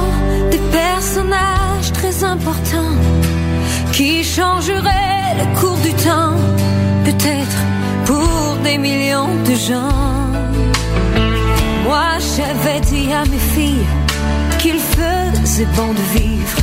des 0.50 0.62
personnages 0.72 1.92
très 1.92 2.24
importants 2.24 2.96
qui 3.92 4.24
changeraient 4.24 5.13
le 5.38 5.60
cours 5.60 5.78
du 5.78 5.92
temps 5.94 6.36
peut-être 7.04 7.58
pour 8.06 8.56
des 8.62 8.78
millions 8.78 9.34
de 9.48 9.54
gens. 9.54 10.24
Moi, 11.84 12.08
j'avais 12.36 12.80
dit 12.80 13.12
à 13.12 13.24
mes 13.24 13.44
filles 13.54 13.86
qu'il 14.58 14.78
faisait 14.78 15.68
bon 15.76 15.92
de 15.92 16.18
vivre, 16.18 16.58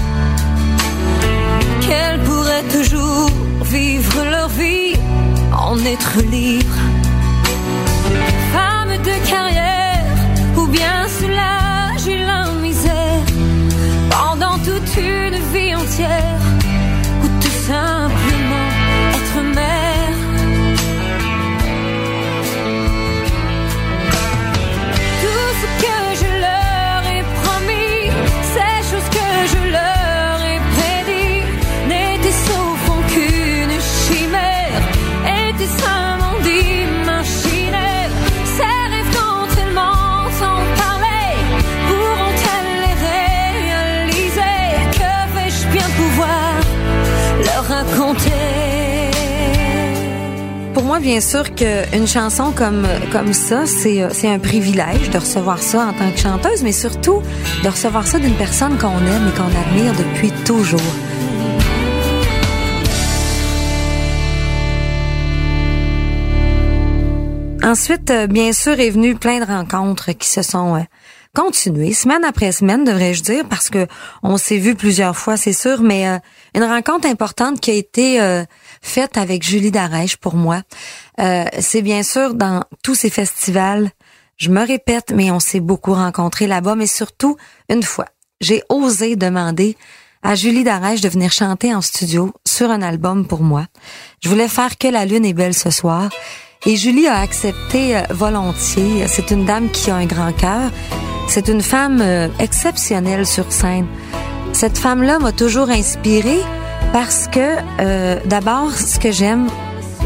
qu'elles 1.82 2.20
pourraient 2.22 2.70
toujours 2.78 3.30
vivre 3.64 4.18
leur 4.30 4.50
vie 4.50 4.96
en 5.54 5.78
être 5.86 6.14
libres. 6.30 6.84
Femmes 8.54 8.98
de 9.10 9.30
carrière 9.30 10.06
ou 10.58 10.68
bien 10.68 11.08
soulager 11.20 12.26
la 12.26 12.52
misère 12.66 13.26
pendant 14.10 14.58
toute 14.58 14.92
une 14.98 15.38
vie 15.54 15.76
entière 15.76 16.42
ou 17.24 17.28
tout 17.42 17.58
simplement 17.68 18.41
Tout 25.62 25.91
bien 51.02 51.20
sûr 51.20 51.56
qu'une 51.56 52.08
chanson 52.08 52.52
comme 52.52 52.88
comme 53.12 53.34
ça, 53.34 53.66
c'est 53.66 54.04
euh, 54.04 54.10
c'est 54.12 54.28
un 54.28 54.40
privilège 54.40 55.10
de 55.10 55.18
recevoir 55.18 55.60
ça 55.60 55.88
en 55.88 55.94
tant 55.94 56.12
que 56.12 56.18
chanteuse, 56.18 56.64
mais 56.64 56.72
surtout 56.72 57.22
de 57.64 57.68
recevoir 57.68 58.06
ça 58.06 58.20
d'une 58.20 58.36
personne 58.36 58.78
qu'on 58.78 59.00
aime 59.00 59.28
et 59.28 59.38
qu'on 59.38 59.46
admire 59.46 59.94
depuis 59.94 60.32
toujours. 60.46 60.80
Ensuite, 67.64 68.12
euh, 68.12 68.28
bien 68.28 68.54
sûr, 68.54 68.80
est 68.80 68.92
venu 68.92 69.16
plein 69.16 69.40
de 69.40 69.46
rencontres 69.46 70.12
qui 70.12 70.30
se 70.30 70.44
sont 70.44 70.76
euh, 70.76 70.82
continuées, 71.36 71.94
semaine 71.94 72.24
après 72.24 72.52
semaine, 72.52 72.84
devrais-je 72.84 73.24
dire, 73.24 73.46
parce 73.50 73.70
que 73.70 73.88
on 74.22 74.38
s'est 74.38 74.58
vu 74.58 74.76
plusieurs 74.76 75.18
fois, 75.18 75.36
c'est 75.36 75.54
sûr, 75.54 75.82
mais 75.82 76.06
une 76.54 76.64
rencontre 76.64 77.08
importante 77.08 77.62
qui 77.62 77.72
a 77.72 77.76
été 77.76 78.44
faite 78.82 79.18
avec 79.18 79.44
Julie 79.44 79.72
Darèche 79.72 80.18
pour 80.18 80.36
moi. 80.36 80.62
Euh, 81.20 81.46
c'est 81.60 81.82
bien 81.82 82.04
sûr 82.04 82.34
dans 82.34 82.64
tous 82.84 82.96
ces 82.96 83.10
festivals, 83.10 83.92
je 84.38 84.50
me 84.50 84.66
répète, 84.66 85.14
mais 85.16 85.30
on 85.32 85.40
s'est 85.40 85.60
beaucoup 85.60 85.94
rencontrés 85.94 86.48
là-bas, 86.48 86.76
mais 86.76 86.88
surtout 86.88 87.38
une 87.70 87.84
fois, 87.84 88.08
j'ai 88.42 88.64
osé 88.70 89.16
demander 89.16 89.78
à 90.24 90.36
Julie 90.36 90.64
Darèche 90.64 91.02
de 91.02 91.10
venir 91.10 91.32
chanter 91.32 91.74
en 91.74 91.82
studio 91.82 92.34
sur 92.46 92.70
un 92.72 92.82
album 92.82 93.26
pour 93.26 93.42
moi. 93.42 93.66
Je 94.22 94.30
voulais 94.30 94.48
faire 94.48 94.78
que 94.78 94.88
la 94.88 95.06
lune 95.06 95.26
est 95.26 95.34
belle 95.34 95.54
ce 95.54 95.70
soir. 95.70 96.10
Et 96.66 96.76
Julie 96.76 97.08
a 97.08 97.20
accepté 97.20 97.98
euh, 97.98 98.02
volontiers. 98.12 99.08
C'est 99.08 99.32
une 99.32 99.46
dame 99.46 99.72
qui 99.72 99.90
a 99.90 99.96
un 99.96 100.06
grand 100.06 100.32
cœur. 100.32 100.70
C'est 101.28 101.48
une 101.48 101.62
femme 101.62 102.02
euh, 102.02 102.28
exceptionnelle 102.40 103.26
sur 103.26 103.52
scène. 103.52 103.88
Cette 104.54 104.78
femme-là 104.78 105.18
m'a 105.18 105.32
toujours 105.32 105.70
inspirée 105.70 106.42
parce 106.94 107.28
que, 107.28 107.58
euh, 107.80 108.20
d'abord, 108.26 108.72
ce 108.74 109.00
que 109.00 109.12
j'aime, 109.12 109.48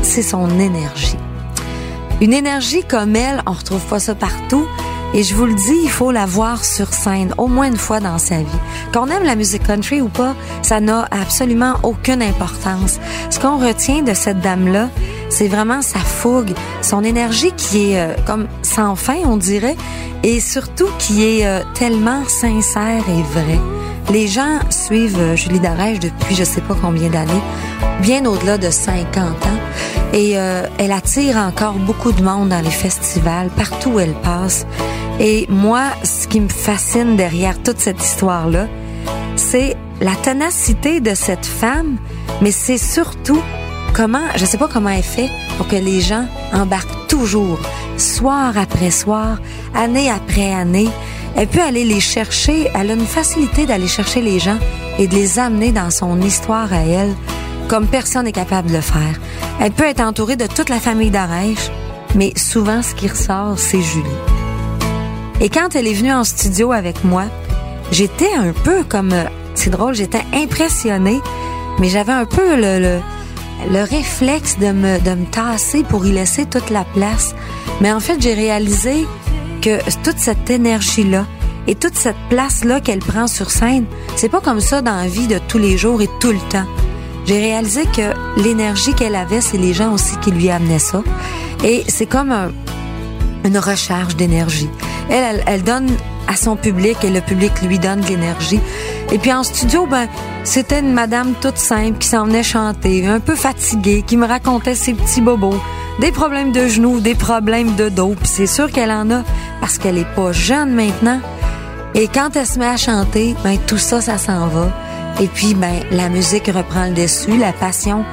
c'est 0.04 0.22
son 0.22 0.60
énergie. 0.60 1.18
Une 2.22 2.34
énergie 2.34 2.84
comme 2.84 3.16
elle, 3.16 3.42
on 3.46 3.52
retrouve 3.52 3.84
pas 3.88 4.00
ça 4.00 4.16
partout. 4.16 4.66
Et 5.18 5.24
je 5.24 5.34
vous 5.34 5.46
le 5.46 5.54
dis, 5.54 5.80
il 5.82 5.90
faut 5.90 6.12
la 6.12 6.26
voir 6.26 6.66
sur 6.66 6.94
scène 6.94 7.34
au 7.38 7.48
moins 7.48 7.68
une 7.68 7.78
fois 7.78 8.02
dans 8.02 8.18
sa 8.18 8.40
vie. 8.40 8.60
Qu'on 8.94 9.08
aime 9.08 9.24
la 9.24 9.38
musique 9.38 9.64
country 9.64 10.02
ou 10.02 10.10
pas, 10.10 10.36
ça 10.62 10.82
n'a 10.82 11.08
absolument 11.10 11.76
aucune 11.84 12.22
importance. 12.22 13.00
Ce 13.30 13.40
qu'on 13.40 13.58
retient 13.58 14.02
de 14.02 14.14
cette 14.14 14.42
dame-là, 14.42 14.90
c'est 15.30 15.48
vraiment 15.48 15.82
sa 15.82 16.00
fougue, 16.00 16.54
son 16.82 17.02
énergie 17.02 17.54
qui 17.56 17.92
est 17.92 18.00
euh, 18.02 18.14
comme 18.26 18.48
sans 18.62 18.98
fin, 18.98 19.20
on 19.24 19.38
dirait, 19.38 19.78
et 20.24 20.42
surtout 20.42 20.90
qui 21.00 21.24
est 21.24 21.48
euh, 21.48 21.62
tellement 21.76 22.28
sincère 22.28 23.04
et 23.08 23.24
vraie. 23.40 23.60
Les 24.12 24.28
gens 24.28 24.60
suivent 24.70 25.18
euh, 25.18 25.36
Julie 25.38 25.62
Darèche 25.62 26.00
depuis 26.00 26.36
je 26.36 26.44
sais 26.44 26.62
pas 26.62 26.76
combien 26.80 27.10
d'années, 27.10 27.42
bien 28.02 28.26
au-delà 28.26 28.58
de 28.58 28.70
50 28.70 29.26
ans. 29.26 29.60
Et 30.14 30.38
euh, 30.38 30.68
elle 30.78 30.92
attire 30.92 31.38
encore 31.38 31.74
beaucoup 31.74 32.12
de 32.12 32.24
monde 32.24 32.50
dans 32.50 32.62
les 32.62 32.70
festivals, 32.70 33.50
partout 33.50 33.92
où 33.92 34.00
elle 34.00 34.14
passe. 34.14 34.66
Et 35.20 35.46
moi, 35.50 35.84
ce 36.04 36.28
qui 36.28 36.40
me 36.40 36.50
fascine 36.50 37.16
derrière 37.16 37.62
toute 37.62 37.80
cette 37.80 38.04
histoire-là, 38.04 38.68
c'est 39.36 39.76
la 40.02 40.16
ténacité 40.16 41.00
de 41.00 41.14
cette 41.14 41.46
femme, 41.46 41.98
mais 42.42 42.52
c'est 42.52 42.78
surtout 42.78 43.42
comment, 43.94 44.26
je 44.36 44.46
sais 44.46 44.58
pas 44.58 44.68
comment 44.68 44.90
elle 44.90 45.04
fait 45.04 45.30
pour 45.58 45.68
que 45.68 45.76
les 45.76 46.02
gens 46.02 46.28
embarquent 46.54 47.08
toujours, 47.08 47.60
soir 47.98 48.58
après 48.58 48.92
soir, 48.92 49.40
année 49.74 50.10
après 50.10 50.54
année. 50.54 50.90
Elle 51.38 51.48
peut 51.48 51.62
aller 51.62 51.86
les 51.86 52.00
chercher, 52.00 52.70
elle 52.74 52.92
a 52.92 52.94
une 52.94 53.06
facilité 53.06 53.66
d'aller 53.66 53.88
chercher 53.88 54.22
les 54.22 54.40
gens 54.40 54.58
et 55.00 55.08
de 55.08 55.16
les 55.16 55.40
amener 55.40 55.72
dans 55.72 55.92
son 55.92 56.22
histoire 56.22 56.72
à 56.74 56.80
elle, 56.80 57.14
comme 57.68 57.88
personne 57.88 58.26
n'est 58.26 58.32
capable 58.32 58.70
de 58.70 58.76
le 58.76 58.82
faire. 58.82 59.20
Elle 59.60 59.72
peut 59.72 59.86
être 59.86 60.02
entourée 60.02 60.36
de 60.36 60.48
toute 60.48 60.70
la 60.70 60.80
famille 60.80 61.12
d'Arèche, 61.12 61.72
mais 62.16 62.34
souvent 62.36 62.82
ce 62.82 62.94
qui 62.96 63.08
ressort, 63.08 63.58
c'est 63.58 63.82
Julie. 63.82 64.06
Et 65.42 65.50
quand 65.50 65.76
elle 65.76 65.88
est 65.88 65.94
venue 65.94 66.14
en 66.14 66.24
studio 66.24 66.72
avec 66.72 67.04
moi, 67.04 67.26
j'étais 67.92 68.34
un 68.34 68.54
peu 68.54 68.84
comme, 68.84 69.12
euh, 69.12 69.26
c'est 69.54 69.70
drôle, 69.70 69.96
j'étais 69.96 70.24
impressionnée, 70.34 71.20
mais 71.80 71.90
j'avais 71.90 72.14
un 72.14 72.26
peu 72.26 72.56
le, 72.56 72.80
le, 72.80 73.00
le 73.70 73.84
réflexe 73.84 74.58
de 74.60 74.72
me, 74.72 75.00
de 75.00 75.12
me 75.12 75.26
tasser 75.26 75.84
pour 75.84 76.06
y 76.06 76.12
laisser 76.12 76.46
toute 76.46 76.70
la 76.70 76.86
place. 76.86 77.36
Mais 77.82 77.92
en 77.92 78.00
fait, 78.00 78.22
j'ai 78.22 78.34
réalisé 78.34 79.06
que 79.62 79.78
toute 80.04 80.20
cette 80.20 80.50
énergie-là 80.50 81.26
et 81.68 81.76
toute 81.76 81.96
cette 81.96 82.16
place-là 82.30 82.80
qu'elle 82.80 83.00
prend 83.00 83.28
sur 83.28 83.50
scène, 83.50 83.86
c'est 84.16 84.30
pas 84.30 84.40
comme 84.42 84.62
ça 84.62 84.82
dans 84.82 84.96
la 84.96 85.08
vie 85.08 85.28
de 85.28 85.40
tous 85.48 85.58
les 85.58 85.78
jours 85.78 86.02
et 86.02 86.10
tout 86.20 86.32
le 86.32 86.40
temps. 86.50 86.68
J'ai 87.26 87.40
réalisé 87.40 87.86
que 87.86 88.14
l'énergie 88.42 88.94
qu'elle 88.94 89.16
avait, 89.16 89.42
c'est 89.42 89.58
les 89.58 89.74
gens 89.74 89.94
aussi 89.94 90.16
qui 90.18 90.32
lui 90.32 90.50
amenaient 90.50 90.80
ça. 90.80 91.02
Et 91.64 91.84
c'est 91.88 92.06
comme 92.06 92.32
un, 92.32 92.52
une 93.44 93.58
recharge 93.58 94.16
d'énergie. 94.16 94.70
Elle, 95.10 95.24
elle, 95.24 95.44
elle 95.48 95.64
donne 95.64 95.90
à 96.28 96.36
son 96.36 96.56
public 96.56 96.98
et 97.04 97.10
le 97.10 97.22
public 97.22 97.52
lui 97.62 97.80
donne 97.80 98.02
de 98.02 98.08
l'énergie. 98.08 98.60
Et 99.12 99.18
puis 99.18 99.32
en 99.32 99.44
studio, 99.44 99.86
ben, 99.86 100.08
c'était 100.44 100.80
une 100.80 100.94
madame 100.94 101.34
toute 101.42 101.58
simple 101.58 101.98
qui 101.98 102.08
s'en 102.08 102.26
venait 102.26 102.44
chanter, 102.44 103.08
un 103.08 103.20
peu 103.20 103.36
fatiguée, 103.36 104.04
qui 104.06 104.18
me 104.18 104.28
racontait 104.28 104.76
ses 104.76 104.94
petits 104.94 105.22
bobos, 105.22 105.60
des 106.00 106.12
problèmes 106.12 106.52
de 106.52 106.68
genoux, 106.68 107.00
des 107.00 107.16
problèmes 107.16 107.76
de 107.76 107.90
dos. 107.90 108.16
Puis 108.18 108.28
c'est 108.28 108.48
sûr 108.48 108.72
qu'elle 108.72 108.92
en 108.92 109.10
a 109.12 109.24
parce 109.62 109.78
qu'elle 109.78 109.98
est 109.98 110.16
pas 110.16 110.32
jeune 110.32 110.74
maintenant. 110.74 111.20
Et 111.94 112.08
quand 112.08 112.36
elle 112.36 112.46
se 112.46 112.60
met 112.60 112.68
à 112.68 112.78
chanter, 112.78 113.36
ben 113.44 113.58
tout 113.66 113.78
ça, 113.78 114.02
ça 114.02 114.18
s'en 114.18 114.48
va. 114.48 114.70
Et 115.20 115.28
puis, 115.28 115.54
ben, 115.54 115.82
la 115.92 116.10
musique 116.10 116.48
reprend 116.48 116.88
le 116.88 116.94
dessus, 116.94 117.38
la 117.38 117.54
passion 117.54 118.04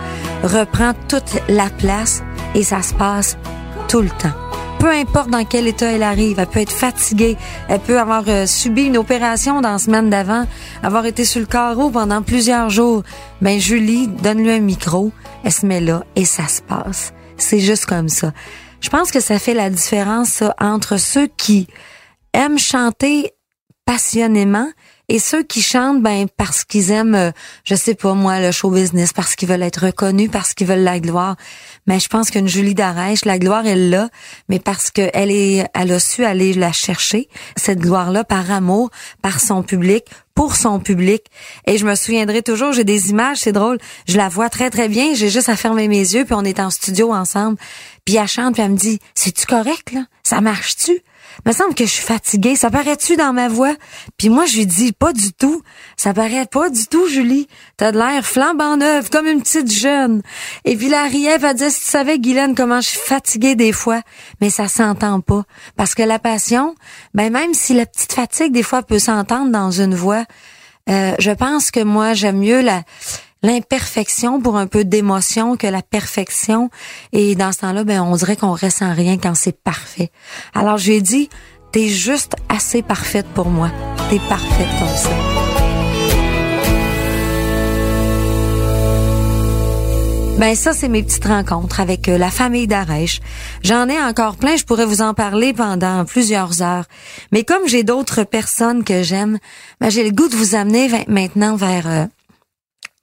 reprend 0.44 0.92
toute 1.08 1.40
la 1.48 1.68
place 1.68 2.22
et 2.54 2.62
ça 2.62 2.82
se 2.82 2.94
passe 2.94 3.36
tout 3.88 4.02
le 4.02 4.08
temps. 4.08 4.34
Peu 4.78 4.90
importe 4.90 5.30
dans 5.30 5.44
quel 5.44 5.66
état 5.68 5.92
elle 5.92 6.02
arrive, 6.02 6.38
elle 6.38 6.46
peut 6.46 6.60
être 6.60 6.72
fatiguée, 6.72 7.36
elle 7.68 7.80
peut 7.80 7.98
avoir 7.98 8.24
euh, 8.28 8.46
subi 8.46 8.84
une 8.84 8.96
opération 8.96 9.60
dans 9.60 9.72
la 9.72 9.78
semaine 9.78 10.10
d'avant, 10.10 10.46
avoir 10.82 11.06
été 11.06 11.24
sur 11.24 11.40
le 11.40 11.46
carreau 11.46 11.90
pendant 11.90 12.22
plusieurs 12.22 12.70
jours. 12.70 13.02
Ben, 13.40 13.60
Julie, 13.60 14.08
donne-lui 14.08 14.50
un 14.50 14.60
micro, 14.60 15.12
elle 15.44 15.52
se 15.52 15.66
met 15.66 15.80
là 15.80 16.04
et 16.16 16.24
ça 16.24 16.48
se 16.48 16.62
passe. 16.62 17.12
C'est 17.36 17.60
juste 17.60 17.86
comme 17.86 18.08
ça. 18.08 18.32
Je 18.80 18.88
pense 18.88 19.10
que 19.12 19.20
ça 19.20 19.38
fait 19.38 19.54
la 19.54 19.70
différence 19.70 20.42
entre 20.60 20.96
ceux 20.96 21.28
qui 21.28 21.68
aiment 22.32 22.58
chanter 22.58 23.32
passionnément 23.84 24.68
et 25.12 25.18
ceux 25.18 25.42
qui 25.42 25.60
chantent 25.60 26.02
ben 26.02 26.26
parce 26.38 26.64
qu'ils 26.64 26.90
aiment 26.90 27.14
euh, 27.14 27.32
je 27.64 27.74
sais 27.74 27.94
pas 27.94 28.14
moi 28.14 28.40
le 28.40 28.50
show 28.50 28.70
business 28.70 29.12
parce 29.12 29.36
qu'ils 29.36 29.46
veulent 29.46 29.62
être 29.62 29.84
reconnus 29.84 30.30
parce 30.32 30.54
qu'ils 30.54 30.66
veulent 30.66 30.84
la 30.84 31.00
gloire. 31.00 31.36
Mais 31.86 32.00
je 32.00 32.08
pense 32.08 32.30
qu'une 32.30 32.48
Julie 32.48 32.74
Darèche 32.74 33.26
la 33.26 33.38
gloire 33.38 33.66
elle 33.66 33.90
l'a 33.90 34.08
mais 34.48 34.58
parce 34.58 34.90
que 34.90 35.10
elle 35.12 35.30
est 35.30 35.66
elle 35.74 35.92
a 35.92 36.00
su 36.00 36.24
aller 36.24 36.54
la 36.54 36.72
chercher 36.72 37.28
cette 37.56 37.80
gloire 37.80 38.10
là 38.10 38.24
par 38.24 38.50
amour 38.50 38.88
par 39.20 39.38
son 39.38 39.62
public 39.62 40.06
pour 40.34 40.56
son 40.56 40.80
public. 40.80 41.26
Et 41.66 41.76
je 41.76 41.84
me 41.84 41.94
souviendrai 41.94 42.40
toujours 42.40 42.72
j'ai 42.72 42.84
des 42.84 43.10
images 43.10 43.36
c'est 43.40 43.52
drôle 43.52 43.76
je 44.08 44.16
la 44.16 44.30
vois 44.30 44.48
très 44.48 44.70
très 44.70 44.88
bien 44.88 45.12
j'ai 45.12 45.28
juste 45.28 45.50
à 45.50 45.56
fermer 45.56 45.88
mes 45.88 46.14
yeux 46.14 46.24
puis 46.24 46.34
on 46.34 46.44
est 46.44 46.58
en 46.58 46.70
studio 46.70 47.12
ensemble. 47.12 47.58
Puis 48.06 48.16
elle 48.16 48.26
chante 48.26 48.54
puis 48.54 48.62
elle 48.62 48.70
me 48.70 48.78
dit 48.78 48.98
c'est 49.14 49.32
tu 49.32 49.44
correct 49.44 49.92
là? 49.92 50.06
Ça 50.22 50.40
marche 50.40 50.76
tu 50.76 51.02
me 51.46 51.52
semble 51.52 51.74
que 51.74 51.84
je 51.84 51.90
suis 51.90 52.04
fatiguée. 52.04 52.56
Ça 52.56 52.70
paraît-tu 52.70 53.16
dans 53.16 53.32
ma 53.32 53.48
voix? 53.48 53.74
Puis 54.16 54.28
moi, 54.28 54.46
je 54.46 54.58
lui 54.58 54.66
dis, 54.66 54.92
pas 54.92 55.12
du 55.12 55.32
tout. 55.32 55.62
Ça 55.96 56.14
paraît 56.14 56.46
pas 56.46 56.70
du 56.70 56.86
tout, 56.86 57.08
Julie. 57.08 57.48
T'as 57.76 57.92
de 57.92 57.98
l'air 57.98 58.24
flambant 58.24 58.76
neuve, 58.76 59.10
comme 59.10 59.26
une 59.26 59.42
petite 59.42 59.72
jeune. 59.72 60.22
Et 60.64 60.76
puis 60.76 60.88
la 60.88 61.04
riait, 61.04 61.38
elle 61.42 61.54
dit, 61.54 61.70
si 61.70 61.80
tu 61.80 61.86
savais, 61.86 62.18
Guylaine, 62.18 62.54
comment 62.54 62.80
je 62.80 62.88
suis 62.90 63.00
fatiguée 63.00 63.54
des 63.54 63.72
fois. 63.72 64.00
Mais 64.40 64.50
ça 64.50 64.68
s'entend 64.68 65.20
pas. 65.20 65.44
Parce 65.76 65.94
que 65.94 66.02
la 66.02 66.18
passion, 66.18 66.74
ben 67.14 67.32
même 67.32 67.54
si 67.54 67.74
la 67.74 67.86
petite 67.86 68.12
fatigue, 68.12 68.52
des 68.52 68.62
fois, 68.62 68.82
peut 68.82 68.98
s'entendre 68.98 69.50
dans 69.50 69.70
une 69.70 69.94
voix, 69.94 70.24
euh, 70.88 71.14
je 71.18 71.30
pense 71.30 71.70
que 71.70 71.82
moi, 71.82 72.14
j'aime 72.14 72.38
mieux 72.38 72.60
la 72.60 72.82
l'imperfection 73.42 74.40
pour 74.40 74.56
un 74.56 74.66
peu 74.66 74.84
d'émotion 74.84 75.56
que 75.56 75.66
la 75.66 75.82
perfection. 75.82 76.70
Et 77.12 77.34
dans 77.34 77.52
ce 77.52 77.58
temps-là, 77.58 77.84
ben, 77.84 78.02
on 78.02 78.16
dirait 78.16 78.36
qu'on 78.36 78.54
ressent 78.54 78.92
rien 78.92 79.18
quand 79.18 79.34
c'est 79.34 79.60
parfait. 79.60 80.10
Alors, 80.54 80.78
je 80.78 80.90
lui 80.90 80.96
ai 80.96 81.00
dit, 81.00 81.28
t'es 81.72 81.88
juste 81.88 82.34
assez 82.48 82.82
parfaite 82.82 83.26
pour 83.34 83.48
moi. 83.48 83.70
T'es 84.10 84.20
parfaite 84.28 84.68
comme 84.78 84.96
ça. 84.96 85.10
Ben 90.38 90.56
ça, 90.56 90.72
c'est 90.72 90.88
mes 90.88 91.04
petites 91.04 91.26
rencontres 91.26 91.78
avec 91.78 92.08
euh, 92.08 92.18
la 92.18 92.28
famille 92.28 92.66
d'Arèche. 92.66 93.20
J'en 93.62 93.88
ai 93.88 94.00
encore 94.00 94.34
plein, 94.34 94.56
je 94.56 94.64
pourrais 94.64 94.86
vous 94.86 95.00
en 95.00 95.14
parler 95.14 95.52
pendant 95.52 96.04
plusieurs 96.04 96.62
heures. 96.62 96.86
Mais 97.30 97.44
comme 97.44 97.68
j'ai 97.68 97.84
d'autres 97.84 98.24
personnes 98.24 98.82
que 98.82 99.04
j'aime, 99.04 99.38
ben 99.80 99.88
j'ai 99.88 100.02
le 100.02 100.10
goût 100.10 100.28
de 100.28 100.34
vous 100.34 100.56
amener 100.56 100.90
maintenant 101.06 101.54
vers 101.54 101.86
euh, 101.86 102.06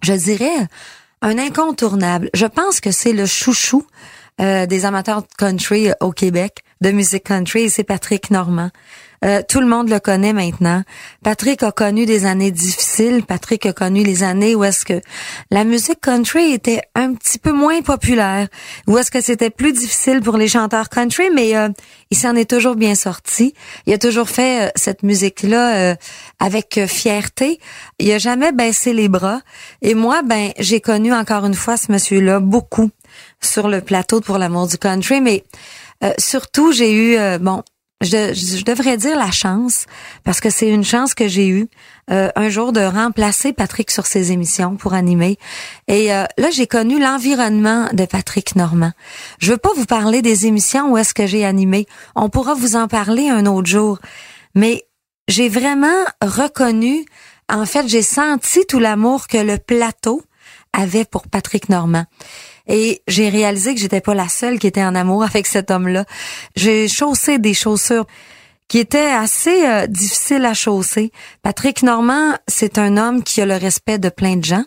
je 0.01 0.13
dirais, 0.13 0.67
un 1.21 1.37
incontournable. 1.37 2.29
Je 2.33 2.45
pense 2.45 2.79
que 2.79 2.91
c'est 2.91 3.13
le 3.13 3.25
chouchou 3.25 3.85
euh, 4.41 4.65
des 4.65 4.85
amateurs 4.85 5.21
de 5.21 5.27
country 5.37 5.89
au 5.99 6.11
Québec, 6.11 6.63
de 6.81 6.91
musique 6.91 7.25
country, 7.25 7.69
c'est 7.69 7.83
Patrick 7.83 8.31
Normand. 8.31 8.71
Euh, 9.25 9.41
tout 9.47 9.59
le 9.59 9.67
monde 9.67 9.89
le 9.89 9.99
connaît 9.99 10.33
maintenant. 10.33 10.83
Patrick 11.23 11.63
a 11.63 11.71
connu 11.71 12.05
des 12.05 12.25
années 12.25 12.51
difficiles. 12.51 13.23
Patrick 13.23 13.65
a 13.65 13.73
connu 13.73 14.03
les 14.03 14.23
années 14.23 14.55
où 14.55 14.63
est-ce 14.63 14.85
que 14.85 15.01
la 15.51 15.63
musique 15.63 15.99
country 16.01 16.53
était 16.53 16.81
un 16.95 17.13
petit 17.13 17.37
peu 17.37 17.51
moins 17.51 17.81
populaire, 17.81 18.47
où 18.87 18.97
est-ce 18.97 19.11
que 19.11 19.21
c'était 19.21 19.49
plus 19.49 19.73
difficile 19.73 20.21
pour 20.21 20.37
les 20.37 20.47
chanteurs 20.47 20.89
country, 20.89 21.29
mais 21.33 21.55
euh, 21.55 21.69
il 22.11 22.17
s'en 22.17 22.35
est 22.35 22.49
toujours 22.49 22.75
bien 22.75 22.95
sorti. 22.95 23.53
Il 23.85 23.93
a 23.93 23.97
toujours 23.97 24.29
fait 24.29 24.67
euh, 24.67 24.71
cette 24.75 25.03
musique-là 25.03 25.95
avec 26.39 26.79
fierté. 26.87 27.59
Il 27.99 28.11
a 28.11 28.17
jamais 28.17 28.51
baissé 28.51 28.93
les 28.93 29.09
bras. 29.09 29.41
Et 29.81 29.93
moi, 29.93 30.21
ben, 30.23 30.51
j'ai 30.57 30.81
connu 30.81 31.13
encore 31.13 31.45
une 31.45 31.53
fois 31.53 31.77
ce 31.77 31.91
monsieur-là 31.91 32.39
beaucoup 32.39 32.89
sur 33.41 33.67
le 33.67 33.81
plateau 33.81 34.21
pour 34.21 34.37
l'amour 34.37 34.67
du 34.67 34.77
country, 34.77 35.21
mais 35.21 35.43
surtout 36.17 36.71
j'ai 36.71 36.93
eu 36.93 37.17
bon 37.39 37.63
je, 38.01 38.33
je, 38.33 38.63
devrais 38.63 38.97
dire 38.97 39.17
la 39.17 39.31
chance, 39.31 39.85
parce 40.23 40.39
que 40.39 40.49
c'est 40.49 40.69
une 40.69 40.85
chance 40.85 41.13
que 41.13 41.27
j'ai 41.27 41.47
eue 41.47 41.67
euh, 42.11 42.29
un 42.35 42.49
jour 42.49 42.71
de 42.71 42.79
remplacer 42.79 43.51
Patrick 43.51 43.91
sur 43.91 44.05
ses 44.05 44.31
émissions 44.31 44.77
pour 44.77 44.93
animer. 44.93 45.37
Et 45.87 46.13
euh, 46.13 46.23
là, 46.37 46.49
j'ai 46.49 46.65
connu 46.65 46.99
l'environnement 46.99 47.89
de 47.91 48.05
Patrick 48.05 48.55
Normand. 48.55 48.91
Je 49.39 49.51
veux 49.51 49.57
pas 49.57 49.73
vous 49.75 49.85
parler 49.85 50.21
des 50.21 50.45
émissions 50.45 50.93
où 50.93 50.97
est-ce 50.97 51.13
que 51.13 51.27
j'ai 51.27 51.45
animé. 51.45 51.87
On 52.15 52.29
pourra 52.29 52.53
vous 52.53 52.75
en 52.77 52.87
parler 52.87 53.29
un 53.29 53.45
autre 53.45 53.67
jour. 53.67 53.99
Mais 54.55 54.85
j'ai 55.27 55.49
vraiment 55.49 56.05
reconnu, 56.21 57.05
en 57.49 57.65
fait, 57.65 57.87
j'ai 57.87 58.01
senti 58.01 58.65
tout 58.65 58.79
l'amour 58.79 59.27
que 59.27 59.37
le 59.37 59.57
plateau 59.57 60.23
avait 60.73 61.05
pour 61.05 61.27
Patrick 61.27 61.69
Normand. 61.69 62.05
Et 62.69 63.01
j'ai 63.07 63.29
réalisé 63.29 63.73
que 63.73 63.81
j'étais 63.81 63.99
pas 63.99 64.13
la 64.13 64.29
seule 64.29 64.59
qui 64.59 64.67
était 64.67 64.83
en 64.83 64.95
amour 64.95 65.23
avec 65.23 65.47
cet 65.47 65.71
homme-là. 65.71 66.05
J'ai 66.55 66.87
chaussé 66.87 67.39
des 67.39 67.55
chaussures 67.55 68.05
qui 68.69 68.77
étaient 68.77 69.11
assez 69.11 69.65
euh, 69.65 69.87
difficiles 69.87 70.45
à 70.45 70.53
chausser. 70.53 71.11
Patrick 71.41 71.81
Normand, 71.81 72.35
c'est 72.47 72.77
un 72.77 72.97
homme 72.97 73.23
qui 73.23 73.41
a 73.41 73.45
le 73.45 73.55
respect 73.55 73.97
de 73.97 74.09
plein 74.09 74.37
de 74.37 74.45
gens. 74.45 74.63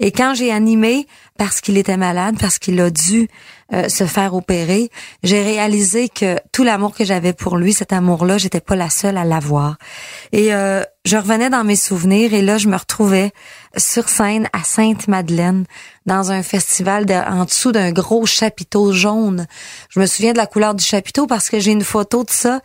Et 0.00 0.12
quand 0.12 0.34
j'ai 0.34 0.52
animé, 0.52 1.06
parce 1.36 1.60
qu'il 1.60 1.76
était 1.76 1.96
malade, 1.96 2.36
parce 2.40 2.58
qu'il 2.58 2.80
a 2.80 2.90
dû 2.90 3.28
euh, 3.72 3.88
se 3.88 4.04
faire 4.04 4.34
opérer, 4.34 4.90
j'ai 5.22 5.42
réalisé 5.42 6.08
que 6.08 6.38
tout 6.52 6.62
l'amour 6.62 6.94
que 6.94 7.04
j'avais 7.04 7.32
pour 7.32 7.56
lui, 7.56 7.72
cet 7.72 7.92
amour-là, 7.92 8.38
j'étais 8.38 8.60
pas 8.60 8.76
la 8.76 8.90
seule 8.90 9.16
à 9.16 9.24
l'avoir. 9.24 9.76
Et 10.32 10.54
euh, 10.54 10.82
je 11.04 11.16
revenais 11.16 11.50
dans 11.50 11.64
mes 11.64 11.76
souvenirs 11.76 12.32
et 12.32 12.42
là, 12.42 12.58
je 12.58 12.68
me 12.68 12.76
retrouvais 12.76 13.32
sur 13.76 14.08
scène 14.08 14.48
à 14.52 14.62
Sainte-Madeleine 14.62 15.64
dans 16.06 16.30
un 16.30 16.42
festival 16.42 17.04
en 17.28 17.44
dessous 17.44 17.72
d'un 17.72 17.92
gros 17.92 18.24
chapiteau 18.24 18.92
jaune. 18.92 19.46
Je 19.90 20.00
me 20.00 20.06
souviens 20.06 20.32
de 20.32 20.38
la 20.38 20.46
couleur 20.46 20.74
du 20.74 20.84
chapiteau 20.84 21.26
parce 21.26 21.50
que 21.50 21.58
j'ai 21.58 21.72
une 21.72 21.82
photo 21.82 22.22
de 22.22 22.30
ça 22.30 22.60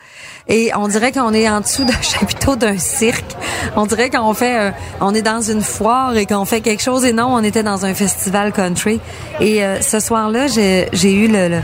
et 0.47 0.71
on 0.75 0.87
dirait 0.87 1.11
qu'on 1.11 1.33
est 1.33 1.49
en 1.49 1.61
dessous 1.61 1.83
d'un 1.83 2.01
chapiteau 2.01 2.55
d'un 2.55 2.77
cirque. 2.77 3.35
On 3.75 3.85
dirait 3.85 4.11
qu'on 4.11 4.33
fait, 4.35 4.71
on 5.01 5.13
est 5.13 5.23
dans 5.23 5.41
une 5.41 5.61
foire 5.61 6.15
et 6.15 6.25
qu'on 6.25 6.45
fait 6.45 6.61
quelque 6.61 6.80
et 6.87 7.13
non, 7.13 7.27
on 7.27 7.43
était 7.43 7.63
dans 7.63 7.85
un 7.85 7.93
festival 7.93 8.51
country. 8.51 8.99
Et 9.39 9.63
euh, 9.63 9.81
ce 9.81 9.99
soir-là, 9.99 10.47
j'ai 10.47 11.13
eu 11.13 11.29
euh, 11.33 11.59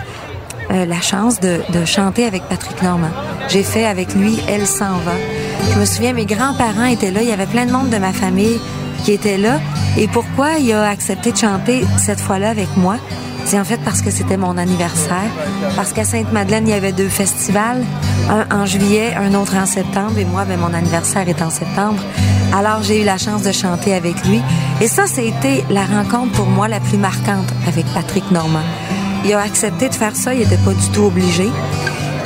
la 0.70 1.02
chance 1.02 1.40
de, 1.40 1.60
de, 1.70 1.86
chanter 1.86 2.26
avec 2.26 2.44
Patrick 2.44 2.82
Normand. 2.84 3.10
J'ai 3.50 3.64
fait 3.64 3.86
avec 3.86 4.14
lui 4.14 4.38
Elle 4.48 4.68
s'en 4.68 4.98
va. 5.00 5.14
Je 5.74 5.80
me 5.80 5.86
souviens, 5.86 6.14
mes 6.14 6.26
grands-parents 6.26 6.86
étaient 6.86 7.12
là, 7.12 7.22
il 7.22 7.30
y 7.30 7.32
avait 7.32 7.48
plein 7.48 7.66
de 7.66 7.72
monde 7.72 7.90
de 7.90 7.98
ma 7.98 8.14
famille 8.14 8.60
qui 9.04 9.12
était 9.12 9.38
là. 9.38 9.60
Et 9.98 10.08
pourquoi 10.08 10.60
il 10.60 10.72
a 10.72 10.88
accepté 10.88 11.32
de 11.32 11.38
chanter 11.38 11.84
cette 11.98 12.20
fois-là 12.20 12.50
avec 12.50 12.68
moi? 12.78 12.98
C'est 13.48 13.58
en 13.58 13.64
fait 13.64 13.78
parce 13.78 14.02
que 14.02 14.12
c'était 14.12 14.36
mon 14.36 14.58
anniversaire. 14.58 15.32
Parce 15.78 15.94
qu'à 15.94 16.04
Sainte-Madeleine, 16.04 16.68
il 16.68 16.72
y 16.72 16.74
avait 16.74 16.92
deux 16.92 17.08
festivals. 17.08 17.82
Un 18.30 18.46
en 18.54 18.66
juillet, 18.66 19.16
un 19.16 19.34
autre 19.36 19.56
en 19.56 19.66
septembre. 19.66 20.18
Et 20.18 20.26
moi, 20.26 20.44
ben, 20.44 20.60
mon 20.60 20.74
anniversaire 20.74 21.30
est 21.30 21.42
en 21.42 21.50
septembre. 21.50 22.04
Alors, 22.54 22.84
j'ai 22.84 23.02
eu 23.02 23.06
la 23.06 23.18
chance 23.18 23.44
de 23.44 23.54
chanter 23.54 23.94
avec 23.94 24.26
lui. 24.26 24.42
Et 24.82 24.88
ça, 24.88 25.08
c'était 25.08 25.64
la 25.70 25.86
rencontre 25.86 26.34
pour 26.34 26.48
moi 26.48 26.68
la 26.68 26.82
plus 26.82 26.98
marquante 26.98 27.48
avec 27.66 27.86
Patrick 27.94 28.30
Normand. 28.32 28.68
Il 29.24 29.32
a 29.32 29.40
accepté 29.40 29.88
de 29.88 29.96
faire 29.96 30.18
ça. 30.18 30.34
Il 30.34 30.42
n'était 30.42 30.58
pas 30.58 30.74
du 30.74 30.90
tout 30.90 31.04
obligé. 31.04 31.50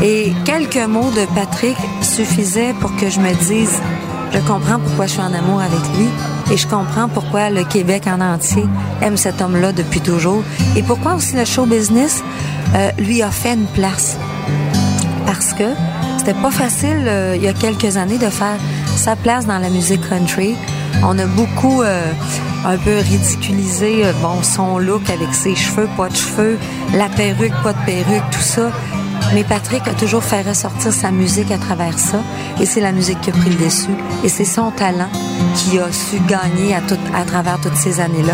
Et 0.01 0.33
quelques 0.43 0.87
mots 0.87 1.11
de 1.11 1.27
Patrick 1.35 1.77
suffisaient 2.01 2.73
pour 2.79 2.95
que 2.95 3.11
je 3.11 3.19
me 3.19 3.31
dise, 3.45 3.79
je 4.33 4.39
comprends 4.39 4.79
pourquoi 4.79 5.05
je 5.05 5.11
suis 5.11 5.21
en 5.21 5.33
amour 5.35 5.61
avec 5.61 5.81
lui 5.99 6.09
et 6.51 6.57
je 6.57 6.67
comprends 6.67 7.07
pourquoi 7.07 7.49
le 7.49 7.63
Québec 7.63 8.03
en 8.07 8.19
entier 8.19 8.65
aime 9.01 9.15
cet 9.15 9.41
homme-là 9.41 9.71
depuis 9.71 10.01
toujours 10.01 10.43
et 10.75 10.83
pourquoi 10.83 11.15
aussi 11.15 11.35
le 11.35 11.45
show 11.45 11.65
business 11.65 12.23
euh, 12.75 12.91
lui 12.97 13.21
a 13.21 13.31
fait 13.31 13.53
une 13.53 13.67
place. 13.67 14.17
Parce 15.25 15.53
que 15.53 15.63
c'était 16.17 16.33
pas 16.33 16.51
facile 16.51 17.05
euh, 17.07 17.35
il 17.37 17.43
y 17.43 17.47
a 17.47 17.53
quelques 17.53 17.95
années 17.95 18.17
de 18.17 18.29
faire 18.29 18.57
sa 18.97 19.15
place 19.15 19.45
dans 19.45 19.59
la 19.59 19.69
musique 19.69 20.07
country. 20.09 20.55
On 21.03 21.17
a 21.19 21.25
beaucoup 21.25 21.83
euh, 21.83 22.11
un 22.65 22.77
peu 22.77 22.97
ridiculisé 22.97 24.03
bon 24.21 24.43
son 24.43 24.77
look 24.77 25.09
avec 25.09 25.33
ses 25.33 25.55
cheveux, 25.55 25.87
pas 25.95 26.09
de 26.09 26.15
cheveux, 26.15 26.57
la 26.93 27.07
perruque, 27.07 27.53
pas 27.63 27.71
de 27.71 27.85
perruque, 27.85 28.29
tout 28.29 28.41
ça. 28.41 28.71
Mais 29.33 29.43
Patrick 29.45 29.87
a 29.87 29.93
toujours 29.93 30.23
fait 30.23 30.41
ressortir 30.41 30.91
sa 30.91 31.09
musique 31.11 31.51
à 31.51 31.57
travers 31.57 31.97
ça. 31.97 32.21
Et 32.59 32.65
c'est 32.65 32.81
la 32.81 32.91
musique 32.91 33.21
qui 33.21 33.29
a 33.29 33.33
pris 33.33 33.49
le 33.49 33.63
dessus. 33.63 33.95
Et 34.23 34.29
c'est 34.29 34.45
son 34.45 34.71
talent 34.71 35.09
qui 35.55 35.79
a 35.79 35.91
su 35.91 36.19
gagner 36.27 36.75
à, 36.75 36.81
tout, 36.81 36.97
à 37.15 37.23
travers 37.23 37.59
toutes 37.61 37.75
ces 37.75 38.01
années-là. 38.01 38.33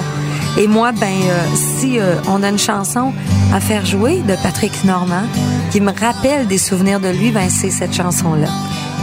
Et 0.57 0.67
moi, 0.67 0.91
ben, 0.91 1.05
euh, 1.05 1.55
si 1.55 1.99
euh, 1.99 2.15
on 2.27 2.41
a 2.41 2.49
une 2.49 2.57
chanson 2.57 3.13
à 3.53 3.59
faire 3.59 3.85
jouer 3.85 4.21
de 4.21 4.35
Patrick 4.41 4.83
Normand 4.85 5.27
qui 5.69 5.81
me 5.81 5.91
rappelle 5.91 6.47
des 6.47 6.57
souvenirs 6.57 6.99
de 6.99 7.09
lui, 7.09 7.29
ben, 7.29 7.47
c'est 7.49 7.69
cette 7.69 7.93
chanson-là. 7.93 8.47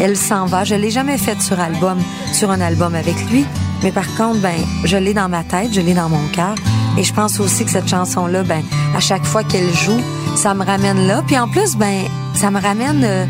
Elle 0.00 0.16
s'en 0.16 0.46
va. 0.46 0.64
Je 0.64 0.74
l'ai 0.74 0.90
jamais 0.90 1.16
faite 1.16 1.40
sur 1.40 1.60
album, 1.60 1.98
sur 2.32 2.50
un 2.50 2.60
album 2.60 2.96
avec 2.96 3.14
lui. 3.30 3.46
Mais 3.84 3.92
par 3.92 4.06
contre, 4.16 4.40
ben, 4.40 4.56
je 4.82 4.96
l'ai 4.96 5.14
dans 5.14 5.28
ma 5.28 5.44
tête, 5.44 5.72
je 5.72 5.80
l'ai 5.80 5.94
dans 5.94 6.08
mon 6.08 6.26
cœur. 6.32 6.56
Et 6.98 7.04
je 7.04 7.14
pense 7.14 7.38
aussi 7.38 7.64
que 7.64 7.70
cette 7.70 7.88
chanson-là, 7.88 8.42
ben, 8.42 8.62
à 8.96 9.00
chaque 9.00 9.24
fois 9.24 9.44
qu'elle 9.44 9.72
joue, 9.72 10.00
ça 10.36 10.54
me 10.54 10.64
ramène 10.64 11.06
là. 11.06 11.22
Puis 11.26 11.38
en 11.38 11.48
plus, 11.48 11.76
ben, 11.76 12.04
ça 12.34 12.50
me 12.50 12.60
ramène 12.60 13.02
euh, 13.04 13.26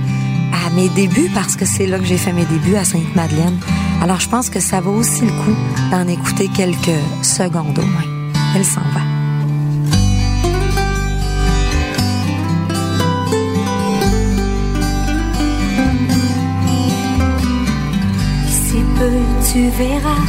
à 0.53 0.71
mes 0.71 0.89
débuts 0.89 1.31
parce 1.35 1.57
que 1.57 1.65
c'est 1.65 1.87
là 1.87 1.99
que 1.99 2.05
j'ai 2.05 2.19
fait 2.19 2.33
mes 2.33 2.45
débuts 2.45 2.77
à 2.77 2.85
Sainte-Madeleine. 2.85 3.59
Alors 4.03 4.21
je 4.21 4.29
pense 4.29 4.51
que 4.51 4.61
ça 4.61 4.81
vaut 4.81 4.93
aussi 4.93 5.23
le 5.23 5.31
coup 5.31 5.57
d'en 5.91 6.07
écouter 6.09 6.49
quelques 6.49 7.01
secondes 7.23 7.79
au 7.79 7.83
moins. 7.83 8.33
Elle 8.57 8.65
s'en 8.65 8.81
va. 8.81 9.01
Si 18.49 18.77
peu 18.99 19.11
tu 19.53 19.69
verras, 19.71 20.23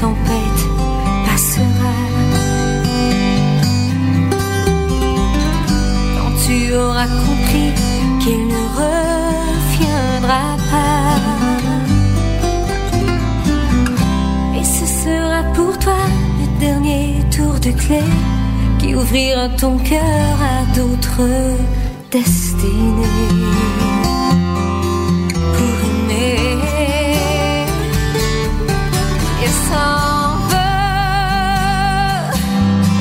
tempête 0.00 0.57
compris 7.06 7.72
qu'il 8.20 8.48
ne 8.48 8.62
reviendra 8.80 10.56
pas. 10.70 11.14
Et 14.58 14.64
ce 14.64 14.86
sera 14.86 15.42
pour 15.54 15.78
toi 15.78 16.00
le 16.40 16.46
dernier 16.58 17.20
tour 17.30 17.54
de 17.60 17.70
clé 17.70 18.02
qui 18.78 18.94
ouvrira 18.94 19.48
ton 19.50 19.78
cœur 19.78 20.36
à 20.54 20.64
d'autres 20.76 21.30
destinées. 22.10 23.14
pour 25.56 25.76
aimer. 25.90 26.58
Elle 29.42 29.56
s'en 29.68 30.36
veut, 30.50 31.48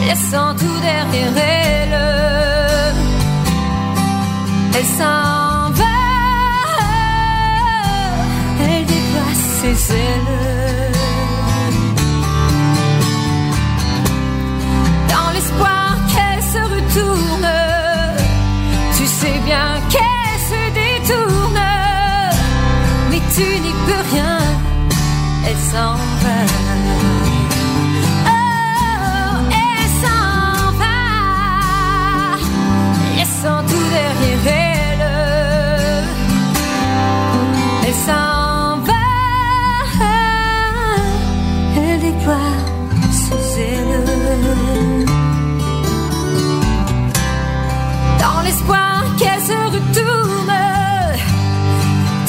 laissant 0.08 0.52
tout 0.56 0.80
derrière 0.82 1.57
elle. 4.78 4.84
Elle 4.84 5.27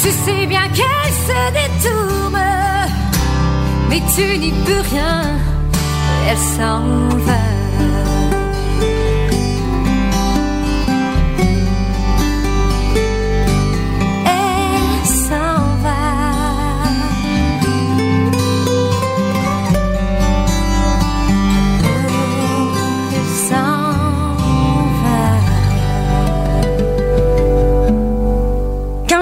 tu 0.08 0.14
sais 0.24 0.46
bien 0.46 0.66
qu'elle 0.68 1.12
se 1.28 1.40
détourne, 1.52 2.38
mais 3.90 4.00
tu 4.14 4.38
n'y 4.38 4.52
peux 4.64 4.80
rien, 4.90 5.22
elle 6.26 6.38
s'en 6.38 7.08
va. 7.26 7.47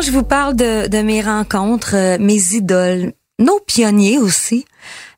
Je 0.07 0.13
vous 0.13 0.23
parle 0.23 0.55
de, 0.55 0.87
de 0.87 1.03
mes 1.03 1.21
rencontres, 1.21 1.97
euh, 1.97 2.17
mes 2.21 2.55
idoles, 2.55 3.13
nos 3.41 3.59
pionniers 3.61 4.19
aussi, 4.19 4.65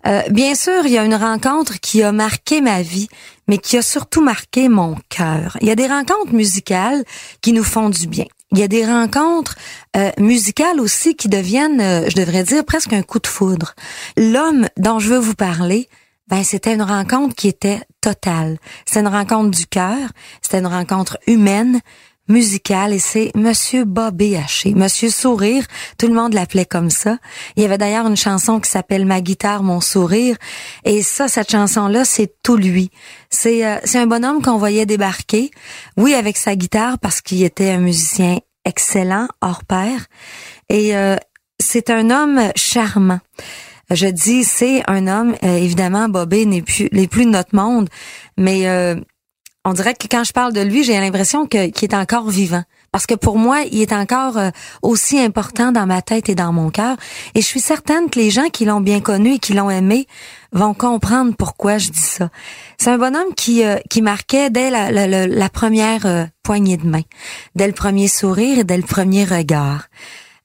euh, 0.06 0.22
bien 0.30 0.54
sûr, 0.54 0.86
il 0.86 0.92
y 0.92 0.98
a 0.98 1.04
une 1.04 1.14
rencontre 1.14 1.78
qui 1.80 2.02
a 2.02 2.10
marqué 2.10 2.62
ma 2.62 2.80
vie, 2.80 3.08
mais 3.48 3.58
qui 3.58 3.76
a 3.76 3.82
surtout 3.82 4.22
marqué 4.22 4.70
mon 4.70 4.96
cœur. 5.10 5.58
Il 5.60 5.66
y 5.66 5.70
a 5.70 5.74
des 5.74 5.86
rencontres 5.86 6.32
musicales 6.32 7.04
qui 7.42 7.52
nous 7.52 7.64
font 7.64 7.90
du 7.90 8.06
bien. 8.06 8.24
Il 8.52 8.58
y 8.58 8.62
a 8.62 8.68
des 8.68 8.86
rencontres 8.86 9.56
euh, 9.94 10.10
musicales 10.16 10.80
aussi 10.80 11.16
qui 11.16 11.28
deviennent, 11.28 11.82
euh, 11.82 12.08
je 12.08 12.14
devrais 12.14 12.44
dire, 12.44 12.64
presque 12.64 12.94
un 12.94 13.02
coup 13.02 13.18
de 13.18 13.26
foudre. 13.26 13.74
L'homme 14.16 14.68
dont 14.78 14.98
je 14.98 15.10
veux 15.10 15.18
vous 15.18 15.34
parler, 15.34 15.88
ben 16.28 16.42
c'était 16.44 16.74
une 16.74 16.82
rencontre 16.82 17.34
qui 17.34 17.48
était 17.48 17.80
totale. 18.00 18.58
C'est 18.86 19.00
une 19.00 19.08
rencontre 19.08 19.50
du 19.50 19.66
cœur, 19.66 20.08
c'était 20.40 20.60
une 20.60 20.66
rencontre 20.66 21.18
humaine, 21.26 21.80
musicale, 22.28 22.92
et 22.92 22.98
c'est 22.98 23.32
Monsieur 23.34 23.84
Bobby 23.84 24.36
Haché, 24.36 24.74
Monsieur 24.74 25.10
Sourire, 25.10 25.64
tout 25.98 26.06
le 26.06 26.14
monde 26.14 26.34
l'appelait 26.34 26.64
comme 26.64 26.90
ça. 26.90 27.18
Il 27.56 27.62
y 27.62 27.66
avait 27.66 27.78
d'ailleurs 27.78 28.06
une 28.06 28.16
chanson 28.16 28.60
qui 28.60 28.70
s'appelle 28.70 29.06
Ma 29.06 29.20
guitare, 29.20 29.62
mon 29.62 29.80
sourire, 29.80 30.36
et 30.84 31.02
ça, 31.02 31.28
cette 31.28 31.50
chanson-là, 31.50 32.04
c'est 32.04 32.32
tout 32.42 32.56
lui. 32.56 32.90
C'est 33.30 33.66
euh, 33.66 33.76
un 33.94 34.06
bonhomme 34.06 34.42
qu'on 34.42 34.58
voyait 34.58 34.86
débarquer, 34.86 35.50
oui, 35.96 36.14
avec 36.14 36.36
sa 36.36 36.56
guitare 36.56 36.98
parce 36.98 37.20
qu'il 37.20 37.42
était 37.42 37.70
un 37.70 37.78
musicien 37.78 38.38
excellent, 38.64 39.28
hors 39.40 39.64
pair, 39.64 40.06
et 40.68 40.96
euh, 40.96 41.16
c'est 41.58 41.90
un 41.90 42.10
homme 42.10 42.40
charmant. 42.54 43.20
Je 43.90 44.06
dis 44.06 44.44
c'est 44.44 44.82
un 44.86 45.06
homme, 45.06 45.34
euh, 45.42 45.56
évidemment, 45.56 46.08
Bobby 46.08 46.46
n'est 46.46 46.62
plus, 46.62 46.88
n'est 46.92 47.06
plus 47.06 47.24
de 47.24 47.30
notre 47.30 47.56
monde, 47.56 47.88
mais 48.36 48.68
euh, 48.68 48.96
on 49.68 49.72
dirait 49.74 49.94
que 49.94 50.06
quand 50.10 50.24
je 50.24 50.32
parle 50.32 50.52
de 50.52 50.62
lui, 50.62 50.82
j'ai 50.82 50.98
l'impression 50.98 51.46
qu'il 51.46 51.72
est 51.82 51.94
encore 51.94 52.30
vivant. 52.30 52.62
Parce 52.90 53.04
que 53.04 53.14
pour 53.14 53.36
moi, 53.36 53.64
il 53.70 53.82
est 53.82 53.92
encore 53.92 54.38
euh, 54.38 54.50
aussi 54.80 55.18
important 55.18 55.72
dans 55.72 55.84
ma 55.84 56.00
tête 56.00 56.30
et 56.30 56.34
dans 56.34 56.54
mon 56.54 56.70
cœur. 56.70 56.96
Et 57.34 57.42
je 57.42 57.46
suis 57.46 57.60
certaine 57.60 58.08
que 58.08 58.18
les 58.18 58.30
gens 58.30 58.48
qui 58.48 58.64
l'ont 58.64 58.80
bien 58.80 59.00
connu 59.00 59.34
et 59.34 59.38
qui 59.38 59.52
l'ont 59.52 59.68
aimé 59.68 60.06
vont 60.52 60.72
comprendre 60.72 61.34
pourquoi 61.36 61.76
je 61.76 61.90
dis 61.90 62.00
ça. 62.00 62.30
C'est 62.78 62.90
un 62.90 62.96
bonhomme 62.96 63.34
qui 63.36 63.62
euh, 63.62 63.76
qui 63.90 64.00
marquait 64.00 64.48
dès 64.48 64.70
la 64.70 65.48
première 65.50 66.06
euh, 66.06 66.24
poignée 66.42 66.78
de 66.78 66.86
main, 66.86 67.02
dès 67.54 67.66
le 67.66 67.74
premier 67.74 68.08
sourire 68.08 68.58
et 68.58 68.64
dès 68.64 68.78
le 68.78 68.84
premier 68.84 69.24
regard. 69.24 69.88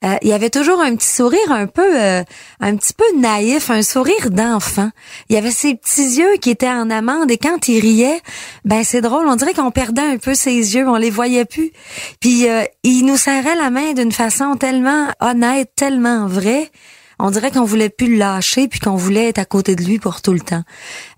Euh, 0.04 0.16
il 0.22 0.34
avait 0.34 0.50
toujours 0.50 0.82
un 0.82 0.96
petit 0.96 1.10
sourire 1.10 1.52
un 1.52 1.68
peu, 1.68 2.02
euh, 2.02 2.24
un 2.60 2.76
petit 2.76 2.94
peu 2.94 3.06
naïf, 3.18 3.70
un 3.70 3.82
sourire 3.82 4.32
d'enfant. 4.32 4.90
Il 5.30 5.38
avait 5.38 5.52
ses 5.52 5.76
petits 5.76 6.20
yeux 6.20 6.38
qui 6.42 6.50
étaient 6.50 6.68
en 6.68 6.90
amande 6.90 7.32
et 7.32 7.38
quand 7.38 7.68
il 7.68 7.80
riait, 7.80 8.22
ben 8.66 8.84
c'est 8.84 9.02
drôle, 9.02 9.28
on 9.28 9.36
dirait 9.36 9.54
qu'on 9.54 9.72
perdait 9.72 10.02
un 10.02 10.18
peu 10.18 10.36
ses 10.36 10.76
yeux, 10.76 10.88
on 10.88 10.96
les 10.96 11.10
voyait 11.10 11.46
plus. 11.46 11.72
Puis 12.20 12.50
euh, 12.50 12.64
il 12.84 13.06
nous 13.06 13.18
serrait 13.18 13.56
la 13.56 13.70
main 13.70 13.94
d'une 13.94 14.12
façon 14.12 14.56
tellement 14.56 15.08
honnête, 15.22 15.72
tellement 15.76 16.28
vraie. 16.28 16.70
On 17.20 17.32
dirait 17.32 17.52
qu'on 17.52 17.64
voulait 17.64 17.90
plus 17.90 18.08
le 18.08 18.18
lâcher 18.18 18.68
puis 18.68 18.82
qu'on 18.82 18.98
voulait 18.98 19.30
être 19.30 19.40
à 19.40 19.46
côté 19.46 19.76
de 19.76 19.84
lui 19.84 20.00
pour 20.00 20.22
tout 20.22 20.34
le 20.34 20.42
temps. 20.42 20.64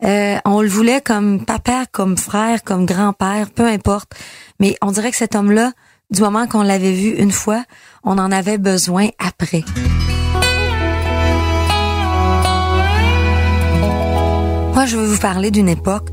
On 0.04 0.62
le 0.62 0.68
voulait 0.68 1.02
comme 1.02 1.44
papa, 1.44 1.86
comme 1.92 2.18
frère, 2.18 2.64
comme 2.64 2.86
grand-père, 2.86 3.50
peu 3.50 3.66
importe. 3.66 4.12
Mais 4.60 4.76
on 4.82 4.92
dirait 4.92 5.10
que 5.10 5.18
cet 5.18 5.36
homme-là, 5.36 5.72
du 6.12 6.22
moment 6.22 6.48
qu'on 6.48 6.62
l'avait 6.62 6.94
vu 6.94 7.10
une 7.10 7.32
fois, 7.32 7.64
on 8.04 8.18
en 8.18 8.32
avait 8.32 8.58
besoin 8.58 9.08
après. 9.20 9.64
Moi, 14.74 14.86
je 14.86 14.98
veux 14.98 15.06
vous 15.06 15.20
parler 15.20 15.52
d'une 15.52 15.70
époque 15.70 16.10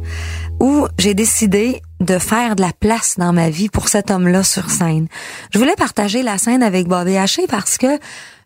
où 0.61 0.87
j'ai 0.99 1.15
décidé 1.15 1.83
de 2.01 2.19
faire 2.19 2.55
de 2.55 2.63
la 2.63 2.73
place 2.73 3.17
dans 3.19 3.33
ma 3.33 3.51
vie 3.51 3.69
pour 3.69 3.89
cet 3.89 4.11
homme-là 4.11 4.45
sur 4.45 4.71
scène. 4.71 5.09
Je 5.53 5.59
voulais 5.59 5.75
partager 5.77 6.23
la 6.23 6.39
scène 6.39 6.63
avec 6.63 6.87
Bobby 6.87 7.17
Haché 7.17 7.47
parce 7.49 7.79
que 7.79 7.99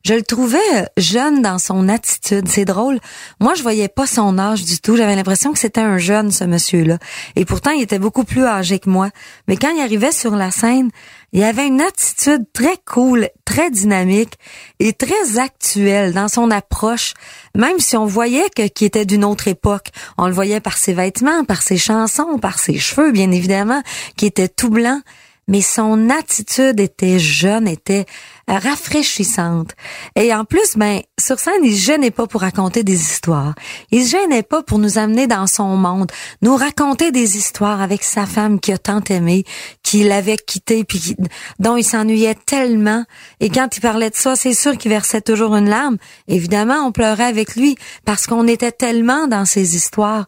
je 0.06 0.14
le 0.14 0.22
trouvais 0.22 0.88
jeune 0.96 1.42
dans 1.42 1.59
son 1.59 1.88
attitude. 1.88 2.48
C'est 2.48 2.64
drôle. 2.64 3.00
Moi, 3.40 3.54
je 3.54 3.62
voyais 3.62 3.88
pas 3.88 4.06
son 4.06 4.38
âge 4.38 4.64
du 4.64 4.78
tout. 4.78 4.96
J'avais 4.96 5.16
l'impression 5.16 5.52
que 5.52 5.59
c'était 5.59 5.80
un 5.80 5.98
jeune, 5.98 6.30
ce 6.30 6.44
monsieur-là. 6.44 6.98
Et 7.35 7.44
pourtant, 7.44 7.72
il 7.72 7.82
était 7.82 7.98
beaucoup 7.98 8.22
plus 8.22 8.44
âgé 8.44 8.78
que 8.78 8.88
moi. 8.88 9.11
Mais 9.48 9.56
quand 9.56 9.70
il 9.74 9.82
arrivait 9.82 10.12
sur 10.12 10.37
la 10.37 10.50
scène, 10.50 10.90
il 11.37 11.44
avait 11.44 11.66
une 11.66 11.83
attitude 11.83 12.46
très 12.55 12.79
cool, 12.87 13.29
très 13.44 13.70
dynamique 13.70 14.38
et 14.79 14.94
très 14.94 15.38
actuelle 15.38 16.14
dans 16.14 16.29
son 16.29 16.51
approche. 16.51 17.12
Même 17.55 17.79
si 17.79 17.94
on 17.94 18.07
voyait 18.07 18.49
que 18.57 18.66
qu'il 18.68 18.87
était 18.87 19.05
d'une 19.05 19.22
autre 19.22 19.46
époque, 19.46 19.90
on 20.16 20.29
le 20.29 20.33
voyait 20.33 20.61
par 20.61 20.79
ses 20.79 20.94
vêtements, 20.94 21.44
par 21.44 21.61
ses 21.61 21.77
chansons, 21.77 22.38
par 22.38 22.59
ses 22.59 22.79
cheveux, 22.79 23.12
bien 23.12 23.31
évidemment, 23.33 23.83
qui 24.16 24.25
étaient 24.25 24.49
tout 24.49 24.70
blancs. 24.70 25.03
Mais 25.46 25.61
son 25.61 26.09
attitude 26.09 26.81
était 26.81 27.18
jeune, 27.18 27.68
était 27.68 28.07
rafraîchissante. 28.48 29.72
Et 30.14 30.32
en 30.32 30.44
plus, 30.44 30.76
ben, 30.76 31.00
sur 31.18 31.38
scène, 31.38 31.64
il 31.64 31.76
se 31.76 31.85
gênait 31.85 32.11
pas 32.11 32.26
pour 32.26 32.42
raconter 32.42 32.85
des 32.85 33.00
histoires. 33.00 33.54
Il 33.90 34.04
se 34.04 34.11
gênait 34.11 34.42
pas 34.42 34.62
pour 34.62 34.78
nous 34.78 34.98
amener 34.98 35.26
dans 35.26 35.46
son 35.46 35.76
monde, 35.76 36.12
nous 36.42 36.54
raconter 36.56 37.11
des 37.11 37.37
histoires 37.37 37.80
avec 37.80 38.02
sa 38.02 38.26
femme 38.26 38.61
qui 38.61 38.72
a 38.72 38.78
tant 38.78 39.00
aimé, 39.09 39.44
qui 39.82 40.04
l'avait 40.04 40.37
quitté, 40.37 40.85
puis 40.85 41.16
dont 41.59 41.76
il 41.76 41.85
s'ennuyait 41.85 42.37
tellement. 42.46 43.04
Et 43.40 43.50
quand 43.50 43.76
il 43.76 43.80
parlait 43.80 44.11
de 44.11 44.16
ça, 44.16 44.37
c'est 44.37 44.54
sûr 44.54 44.76
qu'il 44.78 44.90
versait 44.90 45.20
toujours 45.20 45.56
une 45.56 45.68
larme. 45.68 45.96
Évidemment, 46.28 46.87
on 46.87 46.92
pleurait 46.92 47.24
avec 47.24 47.56
lui 47.56 47.76
parce 48.04 48.26
qu'on 48.26 48.46
était 48.46 48.72
tellement 48.72 49.26
dans 49.26 49.44
ses 49.44 49.74
histoires. 49.74 50.26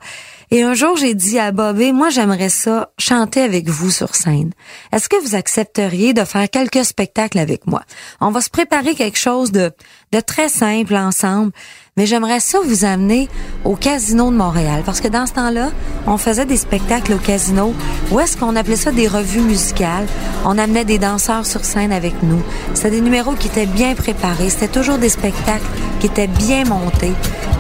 Et 0.51 0.63
un 0.63 0.73
jour, 0.73 0.97
j'ai 0.97 1.15
dit 1.15 1.39
à 1.39 1.53
Bobby, 1.53 1.93
moi, 1.93 2.09
j'aimerais 2.09 2.49
ça 2.49 2.91
chanter 2.99 3.43
avec 3.43 3.69
vous 3.69 3.91
sur 3.91 4.15
scène. 4.15 4.53
Est-ce 4.93 5.09
que 5.09 5.21
vous 5.23 5.35
accepteriez 5.35 6.15
de 6.15 6.25
faire 6.25 6.49
quelques 6.49 6.85
spectacles 6.85 7.39
avec 7.39 7.67
moi? 7.67 7.83
On 8.21 8.31
va 8.31 8.41
se 8.41 8.49
préparer 8.49 8.95
quelque 8.95 9.19
chose 9.19 9.53
de, 9.53 9.71
de 10.13 10.21
très 10.21 10.49
simple 10.49 10.97
ensemble, 10.97 11.53
mais 11.99 12.07
j'aimerais 12.07 12.39
ça 12.39 12.61
vous 12.65 12.85
amener 12.85 13.29
au 13.65 13.75
Casino 13.75 14.31
de 14.31 14.37
Montréal. 14.37 14.83
Parce 14.87 15.01
que 15.01 15.09
dans 15.09 15.27
ce 15.27 15.33
temps-là, 15.33 15.71
on 16.07 16.17
faisait 16.17 16.45
des 16.45 16.57
spectacles 16.57 17.15
au 17.15 17.19
Casino 17.19 17.75
où 18.13 18.21
est-ce 18.21 18.37
qu'on 18.37 18.55
appelait 18.55 18.77
ça 18.77 18.93
des 18.93 19.09
revues 19.09 19.41
musicales. 19.41 20.07
On 20.45 20.59
amenait 20.59 20.85
des 20.85 20.99
danseurs 20.99 21.45
sur 21.45 21.65
scène 21.65 21.91
avec 21.91 22.23
nous. 22.23 22.41
C'était 22.75 22.93
des 22.93 23.01
numéros 23.01 23.33
qui 23.33 23.49
étaient 23.49 23.67
bien 23.67 23.97
préparés. 23.97 24.49
C'était 24.49 24.69
toujours 24.69 24.99
des 24.99 25.09
spectacles 25.09 25.67
qui 25.99 26.07
étaient 26.07 26.29
bien 26.29 26.63
montés. 26.67 27.15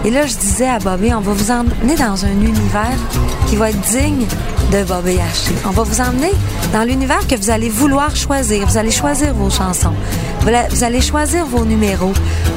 Et 0.04 0.10
là, 0.12 0.24
je 0.26 0.36
disais 0.36 0.68
à 0.68 0.78
Bobby, 0.78 1.12
on 1.12 1.20
va 1.20 1.32
vous 1.32 1.50
emmener 1.50 1.96
dans 1.96 2.24
un 2.24 2.40
univers 2.40 2.96
qui 3.48 3.56
va 3.56 3.70
être 3.70 3.80
digne 3.80 4.24
de 4.70 4.84
Bobby 4.84 5.18
Ashley. 5.18 5.56
On 5.66 5.70
va 5.70 5.82
vous 5.82 6.00
emmener 6.00 6.30
dans 6.72 6.84
l'univers 6.84 7.26
que 7.26 7.34
vous 7.34 7.50
allez 7.50 7.68
vouloir 7.68 8.14
choisir. 8.14 8.68
Vous 8.68 8.78
allez 8.78 8.92
choisir 8.92 9.34
vos 9.34 9.50
chansons. 9.50 9.94
Vous 10.70 10.84
allez 10.84 11.00
choisir 11.00 11.44
vos 11.46 11.64
numéros. 11.64 12.12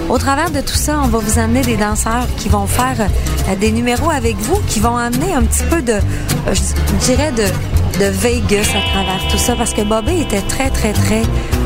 Au 0.09 0.17
travers 0.17 0.51
de 0.51 0.61
tout 0.61 0.75
ça, 0.75 0.99
on 1.03 1.07
va 1.07 1.19
vous 1.19 1.39
amener 1.39 1.61
des 1.61 1.70
danseurs 1.77 2.27
qui 2.37 2.49
vont 2.49 2.67
faire 2.67 2.95
euh, 2.99 3.55
des 3.55 3.71
numéros 3.71 4.09
avec 4.09 4.35
vous, 4.37 4.59
qui 4.67 4.79
vont 4.79 4.97
amener 4.97 5.33
un 5.33 5.43
petit 5.43 5.63
peu 5.63 5.81
de, 5.81 5.93
euh, 5.93 5.99
je 6.53 7.05
dirais, 7.05 7.31
de, 7.31 7.43
de 7.99 8.09
Vegas 8.09 8.69
à 8.75 8.91
travers 8.91 9.27
tout 9.29 9.37
ça, 9.37 9.55
parce 9.55 9.73
que 9.73 9.81
Bobby 9.81 10.21
était 10.21 10.41
très, 10.41 10.69
très, 10.69 10.93
très 10.93 11.23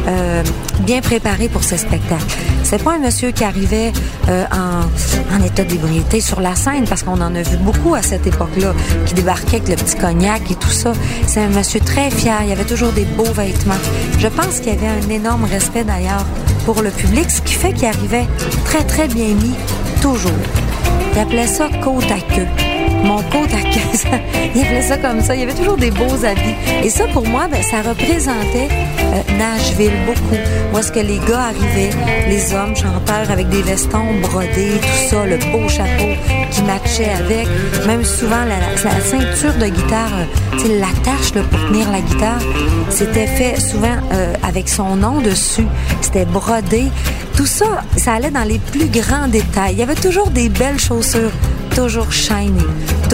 euh, 0.07 0.43
bien 0.81 1.01
préparé 1.01 1.49
pour 1.49 1.63
ce 1.63 1.77
spectacle. 1.77 2.25
C'est 2.63 2.83
pas 2.83 2.95
un 2.95 2.99
monsieur 2.99 3.31
qui 3.31 3.43
arrivait 3.43 3.93
en, 4.27 5.35
en 5.35 5.43
état 5.45 5.63
d'ébriété 5.63 6.19
sur 6.19 6.41
la 6.41 6.55
scène, 6.55 6.85
parce 6.87 7.03
qu'on 7.03 7.21
en 7.21 7.35
a 7.35 7.41
vu 7.43 7.57
beaucoup 7.57 7.93
à 7.93 8.01
cette 8.01 8.25
époque-là, 8.25 8.73
qui 9.05 9.13
débarquait 9.13 9.57
avec 9.57 9.69
le 9.69 9.75
petit 9.75 9.95
cognac 9.95 10.49
et 10.49 10.55
tout 10.55 10.71
ça. 10.71 10.93
C'est 11.27 11.41
un 11.41 11.49
monsieur 11.49 11.79
très 11.79 12.09
fier. 12.09 12.41
Il 12.43 12.51
avait 12.51 12.63
toujours 12.63 12.91
des 12.91 13.05
beaux 13.05 13.31
vêtements. 13.33 13.75
Je 14.17 14.27
pense 14.27 14.59
qu'il 14.61 14.73
y 14.73 14.77
avait 14.77 14.87
un 14.87 15.09
énorme 15.09 15.43
respect 15.43 15.83
d'ailleurs 15.83 16.25
pour 16.65 16.81
le 16.81 16.89
public, 16.89 17.29
ce 17.29 17.41
qui 17.41 17.53
fait 17.53 17.73
qu'il 17.73 17.87
arrivait 17.87 18.25
très, 18.65 18.83
très 18.83 19.07
bien 19.07 19.27
mis, 19.27 19.53
toujours. 20.05 20.31
Il 21.13 21.19
appelait 21.19 21.47
ça 21.47 21.67
côte 21.83 22.11
à 22.11 22.19
queue. 22.35 22.45
Mon 23.03 23.23
côte 23.23 23.53
à 23.53 23.61
queue, 23.61 24.09
il 24.55 24.61
appelait 24.61 24.83
ça 24.83 24.97
comme 24.97 25.19
ça. 25.21 25.33
Il 25.33 25.39
y 25.39 25.43
avait 25.43 25.55
toujours 25.55 25.77
des 25.77 25.89
beaux 25.89 26.23
habits. 26.23 26.55
Et 26.83 26.91
ça, 26.91 27.05
pour 27.07 27.27
moi, 27.27 27.47
ben, 27.51 27.63
ça 27.63 27.81
représentait 27.81 28.69
euh, 28.69 29.24
Nashville 29.37 29.93
beaucoup. 30.05 30.41
Où 30.73 30.77
est-ce 30.77 30.91
que 30.91 30.99
les 30.99 31.19
gars 31.19 31.49
arrivaient, 31.49 31.91
les 32.27 32.53
hommes 32.53 32.75
chanteurs 32.75 33.29
avec 33.29 33.49
des 33.49 33.61
vestons 33.61 34.19
brodés, 34.21 34.79
tout 34.81 35.09
ça, 35.09 35.25
le 35.25 35.37
beau 35.37 35.67
chapeau 35.69 36.13
qui 36.51 36.61
matchait 36.63 37.11
avec. 37.11 37.47
Même 37.87 38.03
souvent, 38.03 38.43
la, 38.45 38.59
ceinture 39.01 39.53
de 39.59 39.67
guitare, 39.67 40.11
euh, 40.13 40.79
l'attache 40.79 41.31
pour 41.31 41.59
tenir 41.67 41.91
la 41.91 42.01
guitare, 42.01 42.41
c'était 42.89 43.27
fait 43.27 43.59
souvent 43.59 43.97
euh, 44.11 44.33
avec 44.43 44.69
son 44.69 44.95
nom 44.95 45.21
dessus. 45.21 45.67
C'était 46.01 46.25
brodé. 46.25 46.85
Tout 47.35 47.45
ça, 47.45 47.83
ça 47.97 48.13
allait 48.13 48.31
dans 48.31 48.43
les 48.43 48.59
plus 48.59 48.87
grands 48.87 49.27
détails. 49.27 49.73
Il 49.73 49.79
y 49.79 49.83
avait 49.83 49.95
toujours 49.95 50.29
des 50.29 50.47
belles 50.49 50.79
chaussures, 50.79 51.31
toujours 51.75 52.11
shiny, 52.11 52.63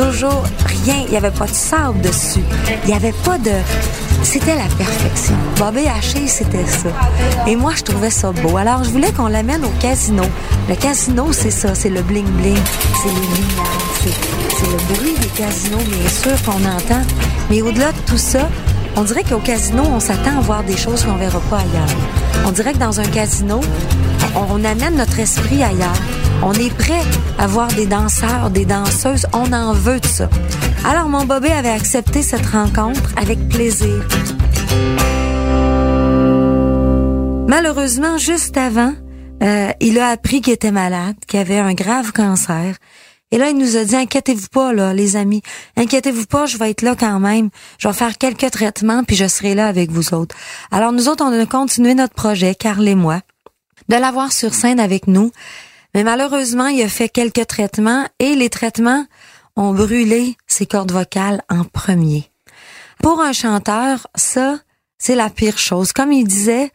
toujours 0.01 0.43
rien. 0.65 1.03
Il 1.05 1.11
n'y 1.11 1.17
avait 1.17 1.31
pas 1.31 1.45
de 1.45 1.53
sable 1.53 2.01
dessus. 2.01 2.43
Il 2.83 2.89
n'y 2.89 2.95
avait 2.95 3.13
pas 3.23 3.37
de... 3.37 3.51
C'était 4.23 4.55
la 4.55 4.67
perfection. 4.77 5.35
Bobby 5.57 5.87
Haché, 5.87 6.27
c'était 6.27 6.65
ça. 6.65 6.89
Et 7.47 7.55
moi, 7.55 7.73
je 7.75 7.83
trouvais 7.83 8.09
ça 8.09 8.31
beau. 8.31 8.57
Alors, 8.57 8.83
je 8.83 8.89
voulais 8.89 9.11
qu'on 9.11 9.27
l'amène 9.27 9.63
au 9.65 9.71
casino. 9.79 10.23
Le 10.69 10.75
casino, 10.75 11.27
c'est 11.31 11.51
ça, 11.51 11.73
c'est 11.73 11.89
le 11.89 12.01
bling-bling, 12.01 12.63
c'est 13.01 13.09
les 13.09 13.27
lumières, 13.35 13.81
c'est 14.03 14.71
le 14.71 14.93
bruit 14.93 15.15
des 15.19 15.27
casinos, 15.27 15.77
bien 15.77 16.09
sûr, 16.09 16.43
qu'on 16.45 16.63
entend. 16.65 17.03
Mais 17.49 17.61
au-delà 17.61 17.91
de 17.91 17.97
tout 18.05 18.17
ça, 18.17 18.47
on 18.95 19.01
dirait 19.03 19.23
qu'au 19.23 19.39
casino, 19.39 19.83
on 19.91 19.99
s'attend 19.99 20.37
à 20.37 20.41
voir 20.41 20.63
des 20.63 20.77
choses 20.77 21.03
qu'on 21.03 21.15
verra 21.15 21.39
pas 21.49 21.57
ailleurs. 21.57 21.95
On 22.45 22.51
dirait 22.51 22.73
que 22.73 22.77
dans 22.77 22.99
un 22.99 23.05
casino, 23.05 23.59
on 24.35 24.63
amène 24.63 24.95
notre 24.95 25.19
esprit 25.19 25.63
ailleurs. 25.63 25.99
On 26.43 26.53
est 26.53 26.75
prêt 26.75 27.03
à 27.37 27.45
voir 27.45 27.67
des 27.67 27.85
danseurs, 27.85 28.49
des 28.49 28.65
danseuses. 28.65 29.27
On 29.31 29.53
en 29.53 29.73
veut 29.73 29.99
de 29.99 30.07
ça. 30.07 30.27
Alors, 30.83 31.07
mon 31.07 31.25
Bobby 31.25 31.51
avait 31.51 31.69
accepté 31.69 32.23
cette 32.23 32.47
rencontre 32.47 33.11
avec 33.15 33.47
plaisir. 33.47 34.07
Malheureusement, 37.47 38.17
juste 38.17 38.57
avant, 38.57 38.93
euh, 39.43 39.69
il 39.79 39.99
a 39.99 40.07
appris 40.07 40.41
qu'il 40.41 40.53
était 40.53 40.71
malade, 40.71 41.15
qu'il 41.27 41.39
avait 41.39 41.59
un 41.59 41.73
grave 41.75 42.11
cancer. 42.11 42.75
Et 43.29 43.37
là, 43.37 43.49
il 43.49 43.57
nous 43.57 43.77
a 43.77 43.83
dit, 43.83 43.95
inquiétez-vous 43.95 44.47
pas, 44.51 44.73
là, 44.73 44.95
les 44.95 45.15
amis. 45.15 45.43
Inquiétez-vous 45.77 46.25
pas, 46.25 46.47
je 46.47 46.57
vais 46.57 46.71
être 46.71 46.81
là 46.81 46.95
quand 46.99 47.19
même. 47.19 47.49
Je 47.77 47.87
vais 47.87 47.93
faire 47.93 48.17
quelques 48.17 48.49
traitements, 48.49 49.03
puis 49.03 49.15
je 49.15 49.27
serai 49.27 49.53
là 49.53 49.67
avec 49.67 49.91
vous 49.91 50.15
autres. 50.15 50.35
Alors, 50.71 50.91
nous 50.91 51.07
autres, 51.07 51.23
on 51.23 51.39
a 51.39 51.45
continué 51.45 51.93
notre 51.93 52.15
projet, 52.15 52.55
Carl 52.55 52.87
et 52.87 52.95
moi, 52.95 53.21
de 53.89 53.95
l'avoir 53.95 54.31
sur 54.31 54.55
scène 54.55 54.79
avec 54.79 55.05
nous. 55.05 55.31
Mais 55.93 56.03
malheureusement, 56.03 56.67
il 56.67 56.81
a 56.81 56.87
fait 56.87 57.09
quelques 57.09 57.47
traitements 57.47 58.05
et 58.19 58.35
les 58.35 58.49
traitements 58.49 59.05
ont 59.55 59.73
brûlé 59.73 60.37
ses 60.47 60.65
cordes 60.65 60.91
vocales 60.91 61.41
en 61.49 61.63
premier. 61.63 62.31
Pour 63.01 63.21
un 63.21 63.33
chanteur, 63.33 64.07
ça, 64.15 64.59
c'est 64.97 65.15
la 65.15 65.29
pire 65.29 65.57
chose. 65.57 65.91
Comme 65.91 66.11
il 66.11 66.25
disait, 66.25 66.71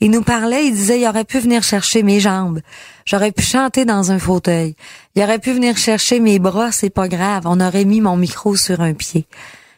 il 0.00 0.10
nous 0.10 0.22
parlait, 0.22 0.66
il 0.66 0.74
disait, 0.74 1.00
il 1.00 1.06
aurait 1.06 1.24
pu 1.24 1.38
venir 1.38 1.62
chercher 1.62 2.02
mes 2.02 2.20
jambes. 2.20 2.60
J'aurais 3.04 3.32
pu 3.32 3.42
chanter 3.42 3.84
dans 3.84 4.12
un 4.12 4.18
fauteuil. 4.18 4.76
Il 5.14 5.22
aurait 5.22 5.38
pu 5.38 5.52
venir 5.52 5.76
chercher 5.76 6.20
mes 6.20 6.38
bras, 6.38 6.72
c'est 6.72 6.90
pas 6.90 7.08
grave. 7.08 7.42
On 7.46 7.60
aurait 7.60 7.84
mis 7.84 8.00
mon 8.00 8.16
micro 8.16 8.56
sur 8.56 8.80
un 8.80 8.94
pied. 8.94 9.26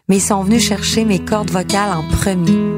Mais 0.09 0.17
ils 0.17 0.23
sont 0.23 0.43
venus 0.43 0.65
chercher 0.65 1.05
mes 1.05 1.19
cordes 1.19 1.51
vocales 1.51 1.93
en 1.93 2.03
premier. 2.03 2.77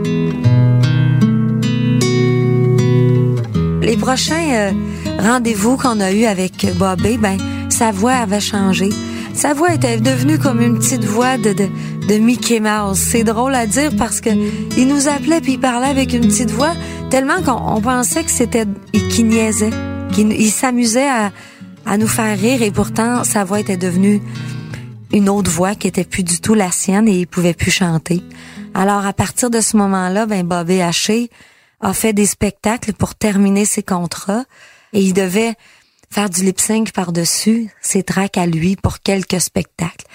Les 3.82 3.96
prochains 3.96 4.50
euh, 4.52 4.72
rendez-vous 5.18 5.76
qu'on 5.76 6.00
a 6.00 6.12
eu 6.12 6.24
avec 6.24 6.66
Bobby, 6.76 7.18
ben, 7.18 7.36
sa 7.68 7.90
voix 7.90 8.14
avait 8.14 8.40
changé. 8.40 8.90
Sa 9.34 9.54
voix 9.54 9.72
était 9.72 10.00
devenue 10.00 10.38
comme 10.38 10.60
une 10.60 10.78
petite 10.78 11.04
voix 11.04 11.38
de, 11.38 11.54
Mickey 12.18 12.58
Mouse. 12.58 12.98
C'est 12.98 13.22
drôle 13.22 13.54
à 13.54 13.66
dire 13.66 13.92
parce 13.96 14.20
que 14.20 14.30
il 14.76 14.88
nous 14.88 15.06
appelait 15.06 15.40
puis 15.40 15.52
il 15.52 15.60
parlait 15.60 15.86
avec 15.86 16.12
une 16.12 16.26
petite 16.26 16.50
voix 16.50 16.72
tellement 17.10 17.42
qu'on 17.42 17.76
on 17.76 17.80
pensait 17.80 18.24
que 18.24 18.30
c'était 18.30 18.64
qu'il 18.92 19.28
niaisait, 19.28 19.70
qu'il 20.12 20.32
il 20.32 20.50
s'amusait 20.50 21.08
à, 21.08 21.30
à 21.86 21.96
nous 21.98 22.08
faire 22.08 22.36
rire 22.36 22.62
et 22.62 22.70
pourtant 22.70 23.22
sa 23.24 23.44
voix 23.44 23.60
était 23.60 23.76
devenue 23.76 24.20
une 25.12 25.28
autre 25.28 25.50
voix 25.50 25.74
qui 25.74 25.86
était 25.86 26.04
plus 26.04 26.24
du 26.24 26.40
tout 26.40 26.54
la 26.54 26.70
sienne 26.70 27.08
et 27.08 27.20
il 27.20 27.26
pouvait 27.26 27.54
plus 27.54 27.70
chanter. 27.70 28.22
Alors 28.74 29.06
à 29.06 29.12
partir 29.12 29.50
de 29.50 29.60
ce 29.60 29.76
moment-là, 29.76 30.26
ben 30.26 30.46
Bobby 30.46 30.80
Haché 30.80 31.30
a 31.80 31.92
fait 31.92 32.12
des 32.12 32.26
spectacles 32.26 32.92
pour 32.92 33.14
terminer 33.14 33.64
ses 33.64 33.82
contrats 33.82 34.44
et 34.92 35.00
il 35.00 35.14
devait 35.14 35.54
faire 36.10 36.30
du 36.30 36.42
lip 36.42 36.60
sync 36.60 36.92
par-dessus 36.92 37.70
ses 37.80 38.02
tracks 38.02 38.38
à 38.38 38.46
lui 38.46 38.76
pour 38.76 39.00
quelques 39.00 39.40
spectacles. 39.40 40.06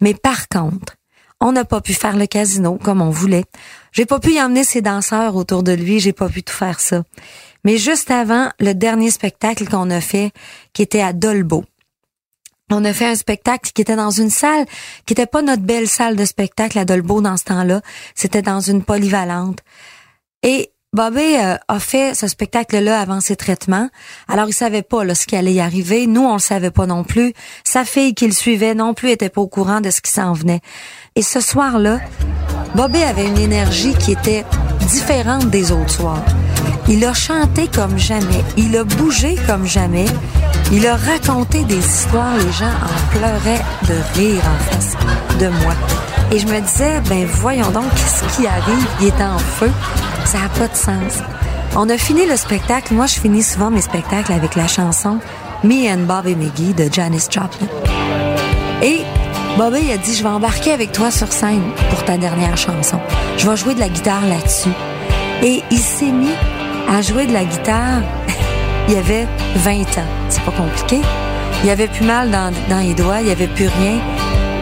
Mais 0.00 0.14
par 0.14 0.48
contre, 0.48 0.96
on 1.40 1.52
n'a 1.52 1.64
pas 1.64 1.80
pu 1.80 1.92
faire 1.92 2.16
le 2.16 2.26
casino 2.26 2.78
comme 2.82 3.02
on 3.02 3.10
voulait. 3.10 3.44
J'ai 3.92 4.06
pas 4.06 4.20
pu 4.20 4.32
y 4.32 4.42
emmener 4.42 4.64
ses 4.64 4.80
danseurs 4.80 5.36
autour 5.36 5.62
de 5.62 5.72
lui, 5.72 6.00
j'ai 6.00 6.12
pas 6.12 6.28
pu 6.28 6.42
tout 6.42 6.54
faire 6.54 6.80
ça. 6.80 7.02
Mais 7.64 7.78
juste 7.78 8.10
avant 8.10 8.50
le 8.60 8.72
dernier 8.72 9.10
spectacle 9.10 9.68
qu'on 9.68 9.90
a 9.90 10.00
fait, 10.00 10.32
qui 10.72 10.82
était 10.82 11.02
à 11.02 11.12
Dolbeau, 11.12 11.64
on 12.70 12.84
a 12.84 12.92
fait 12.92 13.06
un 13.06 13.14
spectacle 13.14 13.70
qui 13.72 13.82
était 13.82 13.96
dans 13.96 14.10
une 14.10 14.30
salle 14.30 14.64
qui 15.04 15.12
était 15.12 15.26
pas 15.26 15.42
notre 15.42 15.62
belle 15.62 15.88
salle 15.88 16.16
de 16.16 16.24
spectacle 16.24 16.78
à 16.78 16.84
Dolbeau 16.84 17.20
dans 17.20 17.36
ce 17.36 17.44
temps-là. 17.44 17.82
C'était 18.14 18.42
dans 18.42 18.60
une 18.60 18.82
polyvalente. 18.82 19.60
Et 20.42 20.72
Bobby 20.94 21.36
euh, 21.38 21.56
a 21.66 21.80
fait 21.80 22.14
ce 22.14 22.28
spectacle-là 22.28 23.00
avant 23.00 23.20
ses 23.20 23.34
traitements. 23.34 23.88
Alors, 24.28 24.46
il 24.46 24.52
savait 24.52 24.82
pas 24.82 25.12
ce 25.12 25.26
qui 25.26 25.34
allait 25.34 25.54
y 25.54 25.60
arriver. 25.60 26.06
Nous, 26.06 26.22
on 26.22 26.34
le 26.34 26.38
savait 26.38 26.70
pas 26.70 26.86
non 26.86 27.02
plus. 27.02 27.32
Sa 27.64 27.84
fille 27.84 28.14
qui 28.14 28.26
le 28.26 28.32
suivait 28.32 28.76
non 28.76 28.94
plus 28.94 29.10
était 29.10 29.28
pas 29.28 29.40
au 29.40 29.48
courant 29.48 29.80
de 29.80 29.90
ce 29.90 30.00
qui 30.00 30.12
s'en 30.12 30.32
venait. 30.34 30.60
Et 31.16 31.22
ce 31.22 31.40
soir-là, 31.40 31.98
Bobby 32.76 33.02
avait 33.02 33.26
une 33.26 33.38
énergie 33.38 33.94
qui 33.94 34.12
était 34.12 34.44
différente 34.86 35.50
des 35.50 35.72
autres 35.72 35.90
soirs. 35.90 36.24
Il 36.88 37.04
a 37.04 37.12
chanté 37.12 37.66
comme 37.66 37.98
jamais. 37.98 38.44
Il 38.56 38.76
a 38.76 38.84
bougé 38.84 39.34
comme 39.48 39.66
jamais. 39.66 40.06
Il 40.70 40.86
a 40.86 40.94
raconté 40.94 41.64
des 41.64 41.78
histoires. 41.78 42.36
Les 42.36 42.52
gens 42.52 42.66
en 42.66 43.10
pleuraient 43.10 43.64
de 43.88 44.20
rire 44.20 44.42
en 44.46 44.70
face 44.70 44.92
de 45.40 45.48
moi. 45.48 45.74
Et 46.30 46.38
je 46.38 46.46
me 46.46 46.60
disais, 46.60 47.00
ben 47.08 47.26
voyons 47.26 47.72
donc, 47.72 47.92
qu'est-ce 47.96 48.36
qui 48.36 48.46
arrive? 48.46 48.86
Il 49.00 49.08
est 49.08 49.22
en 49.22 49.38
feu. 49.38 49.72
Ça 50.24 50.38
n'a 50.38 50.48
pas 50.48 50.68
de 50.68 50.74
sens. 50.74 51.22
On 51.76 51.88
a 51.88 51.98
fini 51.98 52.26
le 52.26 52.36
spectacle. 52.36 52.94
Moi, 52.94 53.06
je 53.06 53.20
finis 53.20 53.42
souvent 53.42 53.70
mes 53.70 53.80
spectacles 53.80 54.32
avec 54.32 54.54
la 54.54 54.66
chanson 54.66 55.18
Me 55.62 55.90
and 55.90 56.06
Bobby 56.06 56.34
McGee 56.36 56.74
de 56.74 56.92
Janis 56.92 57.26
Joplin. 57.30 57.66
Et 58.82 59.00
Bobby 59.58 59.90
a 59.92 59.96
dit, 59.96 60.14
je 60.14 60.22
vais 60.22 60.28
embarquer 60.28 60.72
avec 60.72 60.92
toi 60.92 61.10
sur 61.10 61.32
scène 61.32 61.62
pour 61.90 62.04
ta 62.04 62.16
dernière 62.16 62.56
chanson. 62.56 62.98
Je 63.38 63.48
vais 63.48 63.56
jouer 63.56 63.74
de 63.74 63.80
la 63.80 63.88
guitare 63.88 64.26
là-dessus. 64.26 64.72
Et 65.42 65.62
il 65.70 65.78
s'est 65.78 66.12
mis 66.12 66.34
à 66.88 67.02
jouer 67.02 67.26
de 67.26 67.32
la 67.32 67.44
guitare. 67.44 68.02
il 68.88 68.96
avait 68.96 69.26
20 69.56 69.80
ans. 69.80 70.08
C'est 70.28 70.42
pas 70.42 70.52
compliqué. 70.52 71.00
Il 71.64 71.70
avait 71.70 71.88
plus 71.88 72.04
mal 72.04 72.30
dans, 72.30 72.52
dans 72.68 72.80
les 72.80 72.94
doigts, 72.94 73.20
il 73.22 73.30
avait 73.30 73.46
plus 73.46 73.68
rien. 73.68 73.98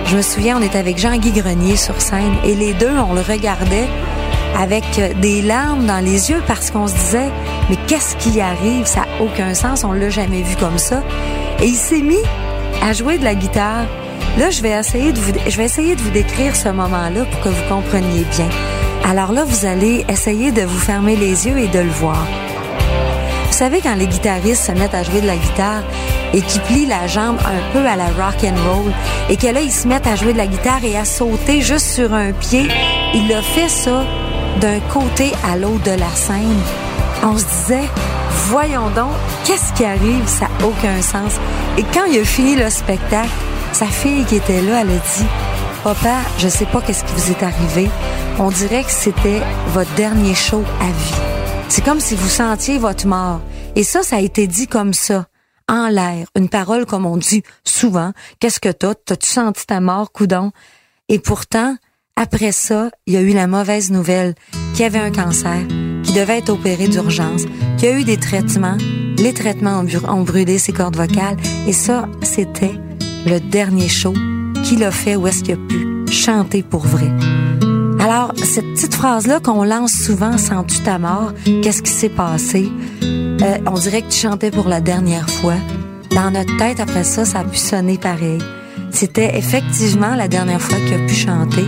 Je 0.07 0.17
me 0.17 0.23
souviens, 0.23 0.59
on 0.59 0.63
était 0.63 0.79
avec 0.79 0.99
Jean-Guy 0.99 1.33
Grenier 1.33 1.77
sur 1.77 2.01
scène 2.01 2.35
et 2.45 2.55
les 2.55 2.75
deux, 2.75 2.93
on 3.09 3.15
le 3.15 3.23
regardait 3.23 3.89
avec 4.59 4.85
euh, 4.99 5.13
des 5.15 5.43
larmes 5.43 5.87
dans 5.87 6.05
les 6.05 6.31
yeux 6.31 6.43
parce 6.47 6.71
qu'on 6.71 6.87
se 6.87 6.95
disait, 6.95 7.31
mais 7.71 7.77
qu'est-ce 7.87 8.17
qui 8.17 8.41
arrive? 8.41 8.87
Ça 8.87 9.01
n'a 9.01 9.25
aucun 9.25 9.55
sens, 9.55 9.85
on 9.85 9.93
l'a 9.93 10.11
jamais 10.11 10.43
vu 10.43 10.57
comme 10.57 10.79
ça. 10.79 11.03
Et 11.61 11.67
il 11.67 11.77
s'est 11.77 12.03
mis 12.03 12.23
à 12.83 12.93
jouer 12.93 13.19
de 13.19 13.25
la 13.25 13.35
guitare. 13.35 13.87
Là, 14.39 14.51
je 14.51 14.63
vais 14.63 14.71
essayer 14.71 15.13
de 15.13 15.19
vous, 15.19 15.33
je 15.47 15.57
vais 15.57 15.65
essayer 15.65 15.95
de 15.95 16.01
vous 16.01 16.11
décrire 16.11 16.57
ce 16.57 16.69
moment-là 16.69 17.25
pour 17.25 17.41
que 17.41 17.49
vous 17.49 17.69
compreniez 17.69 18.25
bien. 18.37 18.49
Alors 19.09 19.33
là, 19.33 19.45
vous 19.45 19.67
allez 19.67 20.05
essayer 20.09 20.53
de 20.53 20.63
vous 20.63 20.79
fermer 20.79 21.17
les 21.17 21.47
yeux 21.47 21.59
et 21.59 21.69
de 21.69 21.81
le 21.81 21.91
voir. 21.91 22.27
Vous 23.47 23.59
savez, 23.59 23.81
quand 23.81 23.95
les 23.95 24.07
guitaristes 24.07 24.65
se 24.65 24.73
mettent 24.73 24.95
à 24.95 25.03
jouer 25.03 25.21
de 25.21 25.27
la 25.27 25.37
guitare, 25.37 25.83
et 26.35 26.41
qui 26.41 26.59
plie 26.61 26.87
la 26.87 27.07
jambe 27.07 27.37
un 27.45 27.73
peu 27.73 27.87
à 27.87 27.97
la 27.97 28.07
rock 28.07 28.43
and 28.45 28.57
roll 28.69 28.93
et 29.29 29.37
que 29.37 29.47
là, 29.47 29.61
ils 29.61 29.73
se 29.73 29.87
mettent 29.87 30.07
à 30.07 30.17
jouer 30.17 30.33
de 30.33 30.39
la 30.39 30.47
guitare 30.47 30.85
et 30.85 30.97
à 30.97 31.05
sauter 31.05 31.61
juste 31.61 31.89
sur 31.89 32.13
un 32.15 32.33
pied. 32.33 32.69
Il 33.15 33.33
a 33.33 33.43
fait 33.43 33.69
ça 33.69 34.05
d'un 34.61 34.81
côté 34.93 35.33
à 35.45 35.57
l'autre 35.57 35.85
de 35.85 35.93
la 35.93 36.11
scène. 36.11 36.61
On 37.23 37.37
se 37.37 37.45
disait, 37.45 37.89
voyons 38.49 38.91
donc, 38.91 39.13
qu'est-ce 39.45 39.73
qui 39.75 39.85
arrive? 39.85 40.27
Ça 40.27 40.49
n'a 40.49 40.67
aucun 40.67 41.01
sens. 41.03 41.33
Et 41.79 41.85
quand 41.95 42.05
il 42.05 42.21
a 42.21 42.25
fini 42.25 42.57
le 42.57 42.69
spectacle, 42.71 43.31
sa 43.73 43.87
fille 43.87 44.25
qui 44.25 44.37
était 44.37 44.61
là, 44.63 44.83
elle 44.83 44.91
a 44.91 44.99
dit, 44.99 45.27
Papa, 45.85 46.19
je 46.39 46.49
sais 46.49 46.67
pas 46.67 46.81
qu'est-ce 46.81 47.05
qui 47.05 47.13
vous 47.13 47.31
est 47.31 47.43
arrivé. 47.43 47.91
On 48.39 48.51
dirait 48.51 48.85
que 48.85 48.91
c'était 48.91 49.43
votre 49.69 49.93
dernier 49.95 50.35
show 50.35 50.63
à 50.81 50.87
vie. 50.87 51.21
C'est 51.69 51.85
comme 51.85 52.01
si 52.01 52.15
vous 52.15 52.29
sentiez 52.29 52.79
votre 52.79 53.07
mort. 53.07 53.41
Et 53.75 53.85
ça, 53.85 54.03
ça 54.03 54.17
a 54.17 54.21
été 54.21 54.47
dit 54.47 54.67
comme 54.67 54.93
ça, 54.93 55.27
en 55.69 55.89
l'air. 55.89 56.27
Une 56.37 56.49
parole 56.49 56.87
comme 56.87 57.07
on 57.07 57.17
dit 57.17 57.43
souvent. 57.65 58.13
Qu'est-ce 58.39 58.61
que 58.61 58.69
t'as? 58.69 58.95
T'as-tu 58.95 59.29
senti 59.29 59.67
ta 59.67 59.81
mort, 59.81 60.13
coudon? 60.13 60.53
Et 61.09 61.19
pourtant, 61.19 61.77
après 62.17 62.53
ça, 62.53 62.91
il 63.07 63.15
y 63.15 63.17
a 63.17 63.21
eu 63.21 63.33
la 63.33 63.47
mauvaise 63.47 63.91
nouvelle 63.91 64.35
qu'il 64.75 64.85
avait 64.85 64.99
un 64.99 65.11
cancer, 65.11 65.59
qui 66.03 66.13
devait 66.13 66.39
être 66.39 66.51
opéré 66.51 66.89
d'urgence, 66.89 67.43
qu'il 67.79 67.89
y 67.89 67.93
a 67.93 67.99
eu 67.99 68.05
des 68.05 68.17
traitements. 68.17 68.77
Les 69.19 69.33
traitements 69.33 69.85
ont 70.09 70.23
brûlé 70.23 70.59
ses 70.59 70.73
cordes 70.73 70.97
vocales. 70.97 71.37
Et 71.67 71.73
ça, 71.73 72.09
c'était 72.23 72.75
le 73.27 73.39
dernier 73.41 73.89
show 73.89 74.15
qu'il 74.65 74.85
a 74.85 74.91
fait 74.91 75.17
où 75.17 75.27
est-ce 75.27 75.43
qu'il 75.43 75.55
a 75.55 75.57
pu 75.57 76.13
chanter 76.13 76.63
pour 76.63 76.87
vrai. 76.87 77.11
Alors, 77.99 78.33
cette 78.37 78.67
petite 78.75 78.95
phrase-là 78.95 79.41
qu'on 79.41 79.65
lance 79.65 79.93
souvent, 79.93 80.37
sens-tu 80.37 80.81
ta 80.81 80.99
mort? 80.99 81.33
Qu'est-ce 81.63 81.83
qui 81.83 81.93
s'est 81.93 82.09
passé? 82.09 82.69
Euh, 83.03 83.59
on 83.67 83.75
dirait 83.75 84.03
que 84.03 84.09
tu 84.09 84.19
chantais 84.19 84.51
pour 84.51 84.69
la 84.69 84.81
dernière 84.81 85.29
fois. 85.31 85.57
Dans 86.11 86.31
notre 86.31 86.57
tête, 86.59 86.81
après 86.81 87.05
ça, 87.05 87.25
ça 87.25 87.41
a 87.41 87.45
pu 87.45 87.57
sonner 87.57 87.99
pareil. 87.99 88.41
C'était 88.91 89.39
effectivement 89.39 90.15
la 90.15 90.29
dernière 90.29 90.61
fois 90.61 90.79
qu'il 90.79 90.95
a 90.95 91.07
pu 91.07 91.15
chanter. 91.15 91.65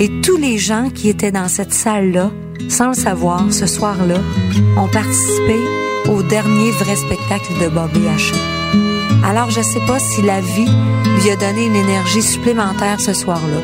Et 0.00 0.20
tous 0.20 0.36
les 0.36 0.58
gens 0.58 0.90
qui 0.90 1.08
étaient 1.08 1.32
dans 1.32 1.48
cette 1.48 1.72
salle-là, 1.72 2.30
sans 2.68 2.88
le 2.88 2.94
savoir, 2.94 3.52
ce 3.52 3.66
soir-là, 3.66 4.18
ont 4.76 4.88
participé 4.88 5.56
au 6.08 6.22
dernier 6.22 6.70
vrai 6.72 6.96
spectacle 6.96 7.52
de 7.60 7.68
Bobby 7.68 8.00
H. 8.00 8.32
Alors, 9.24 9.50
je 9.50 9.60
sais 9.60 9.80
pas 9.86 9.98
si 9.98 10.22
la 10.22 10.40
vie 10.40 10.70
lui 11.20 11.30
a 11.30 11.36
donné 11.36 11.66
une 11.66 11.76
énergie 11.76 12.22
supplémentaire 12.22 13.00
ce 13.00 13.12
soir-là. 13.12 13.60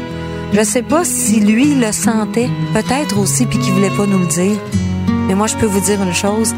Je 0.53 0.63
sais 0.63 0.83
pas 0.83 1.05
si 1.05 1.41
lui 1.41 1.75
le 1.75 1.93
sentait, 1.93 2.49
peut-être 2.73 3.19
aussi, 3.19 3.47
puis 3.47 3.59
qu'il 3.59 3.73
voulait 3.73 3.91
pas 3.91 4.07
nous 4.07 4.19
le 4.19 4.27
dire. 4.27 4.57
Mais 5.27 5.35
moi, 5.35 5.47
je 5.47 5.57
peux 5.57 5.67
vous 5.67 5.81
dire 5.81 6.03
une 6.03 6.13
chose. 6.13 6.55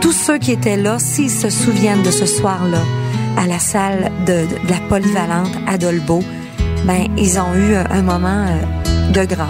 Tous 0.00 0.12
ceux 0.12 0.38
qui 0.38 0.52
étaient 0.52 0.76
là, 0.76 0.98
s'ils 0.98 1.30
se 1.30 1.50
souviennent 1.50 2.02
de 2.02 2.10
ce 2.10 2.26
soir-là, 2.26 2.82
à 3.36 3.46
la 3.46 3.58
salle 3.58 4.10
de, 4.26 4.46
de 4.46 4.70
la 4.70 4.80
polyvalente 4.88 5.52
à 5.66 5.78
Dolbeau, 5.78 6.22
ben, 6.84 7.06
ils 7.16 7.38
ont 7.38 7.54
eu 7.54 7.74
un 7.74 8.02
moment 8.02 8.46
euh, 8.46 8.77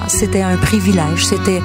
C'était 0.09 0.41
un 0.41 0.57
privilège. 0.57 1.27
C'était 1.27 1.61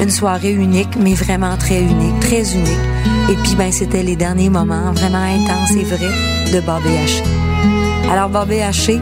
une 0.00 0.10
soirée 0.10 0.52
unique, 0.52 0.96
mais 0.98 1.14
vraiment 1.14 1.56
très 1.56 1.80
unique, 1.80 2.18
très 2.20 2.52
unique. 2.52 2.84
Et 3.30 3.36
puis, 3.36 3.54
ben, 3.54 3.70
c'était 3.70 4.02
les 4.02 4.16
derniers 4.16 4.50
moments 4.50 4.92
vraiment 4.92 5.22
intenses 5.22 5.70
et 5.72 5.84
vrais 5.84 6.52
de 6.52 6.60
Bobby 6.60 6.96
Haché. 6.96 7.22
Alors, 8.10 8.28
Bobby 8.28 8.60
Haché, 8.60 9.00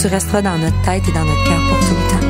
tu 0.00 0.06
resteras 0.06 0.42
dans 0.42 0.58
notre 0.58 0.80
tête 0.82 1.02
et 1.08 1.12
dans 1.12 1.24
notre 1.24 1.44
cœur 1.44 1.60
pour 1.68 1.78
tout 1.88 1.94
le 1.94 2.10
temps. 2.10 2.27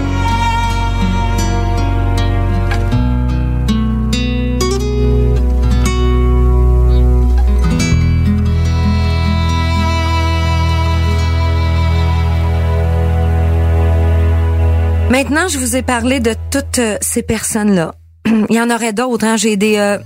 Maintenant, 15.10 15.48
je 15.48 15.58
vous 15.58 15.74
ai 15.76 15.82
parlé 15.82 16.20
de 16.20 16.34
toutes 16.50 16.78
euh, 16.78 16.98
ces 17.00 17.22
personnes-là. 17.22 17.92
Il 18.50 18.54
y 18.54 18.60
en 18.60 18.70
aurait 18.70 18.92
d'autres. 18.92 19.24
Hein? 19.24 19.36
J'ai 19.36 19.56
des 19.56 19.76
euh, 19.78 19.98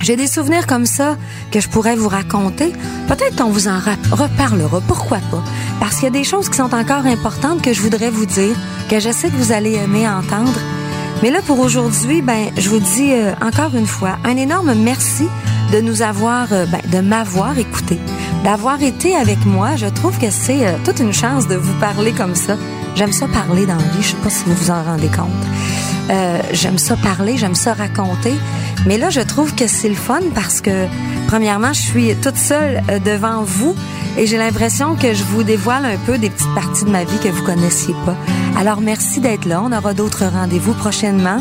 j'ai 0.00 0.16
des 0.16 0.26
souvenirs 0.26 0.66
comme 0.66 0.86
ça 0.86 1.16
que 1.52 1.60
je 1.60 1.68
pourrais 1.68 1.94
vous 1.96 2.08
raconter. 2.08 2.72
Peut-être 3.06 3.36
qu'on 3.36 3.50
vous 3.50 3.68
en 3.68 3.78
ra- 3.78 3.96
reparlera. 4.10 4.80
Pourquoi 4.86 5.18
pas? 5.30 5.42
Parce 5.80 5.96
qu'il 5.96 6.04
y 6.04 6.08
a 6.08 6.10
des 6.10 6.24
choses 6.24 6.48
qui 6.48 6.56
sont 6.56 6.74
encore 6.74 7.06
importantes 7.06 7.62
que 7.62 7.72
je 7.72 7.80
voudrais 7.80 8.10
vous 8.10 8.26
dire, 8.26 8.54
que 8.90 8.98
je 9.00 9.10
sais 9.10 9.28
que 9.28 9.36
vous 9.36 9.52
allez 9.52 9.74
aimer 9.74 10.08
entendre. 10.08 10.58
Mais 11.22 11.30
là, 11.30 11.40
pour 11.42 11.58
aujourd'hui, 11.60 12.20
ben, 12.22 12.46
je 12.56 12.68
vous 12.68 12.78
dis 12.80 13.12
euh, 13.12 13.32
encore 13.40 13.74
une 13.76 13.86
fois 13.86 14.18
un 14.24 14.36
énorme 14.36 14.74
merci 14.74 15.26
de 15.72 15.80
nous 15.80 16.02
avoir, 16.02 16.52
euh, 16.52 16.64
ben, 16.66 16.80
de 16.92 17.00
m'avoir 17.00 17.56
écouté, 17.58 17.98
d'avoir 18.44 18.82
été 18.82 19.14
avec 19.16 19.44
moi. 19.46 19.76
Je 19.76 19.86
trouve 19.86 20.16
que 20.18 20.30
c'est 20.30 20.64
toute 20.84 20.98
une 21.00 21.12
chance 21.12 21.46
de 21.46 21.54
vous 21.56 21.74
parler 21.74 22.12
comme 22.12 22.34
ça. 22.34 22.56
J'aime 22.98 23.12
ça 23.12 23.28
parler 23.28 23.64
dans 23.64 23.76
la 23.76 23.82
vie. 23.82 24.02
Je 24.02 24.08
sais 24.08 24.16
pas 24.24 24.28
si 24.28 24.42
vous 24.44 24.54
vous 24.54 24.70
en 24.72 24.82
rendez 24.82 25.06
compte. 25.06 25.28
Euh, 26.10 26.40
j'aime 26.50 26.78
ça 26.78 26.96
parler, 26.96 27.36
j'aime 27.36 27.54
ça 27.54 27.72
raconter. 27.72 28.34
Mais 28.86 28.98
là, 28.98 29.08
je 29.08 29.20
trouve 29.20 29.54
que 29.54 29.68
c'est 29.68 29.88
le 29.88 29.94
fun 29.94 30.18
parce 30.34 30.60
que, 30.60 30.86
premièrement, 31.28 31.72
je 31.72 31.80
suis 31.80 32.16
toute 32.16 32.36
seule 32.36 32.82
euh, 32.90 32.98
devant 32.98 33.44
vous 33.44 33.76
et 34.16 34.26
j'ai 34.26 34.36
l'impression 34.36 34.96
que 34.96 35.14
je 35.14 35.22
vous 35.22 35.44
dévoile 35.44 35.84
un 35.84 35.96
peu 35.96 36.18
des 36.18 36.28
petites 36.28 36.52
parties 36.56 36.86
de 36.86 36.90
ma 36.90 37.04
vie 37.04 37.18
que 37.22 37.28
vous 37.28 37.44
connaissiez 37.44 37.94
pas. 38.04 38.16
Alors, 38.56 38.80
merci 38.80 39.20
d'être 39.20 39.44
là. 39.44 39.62
On 39.64 39.72
aura 39.72 39.94
d'autres 39.94 40.24
rendez-vous 40.26 40.74
prochainement. 40.74 41.40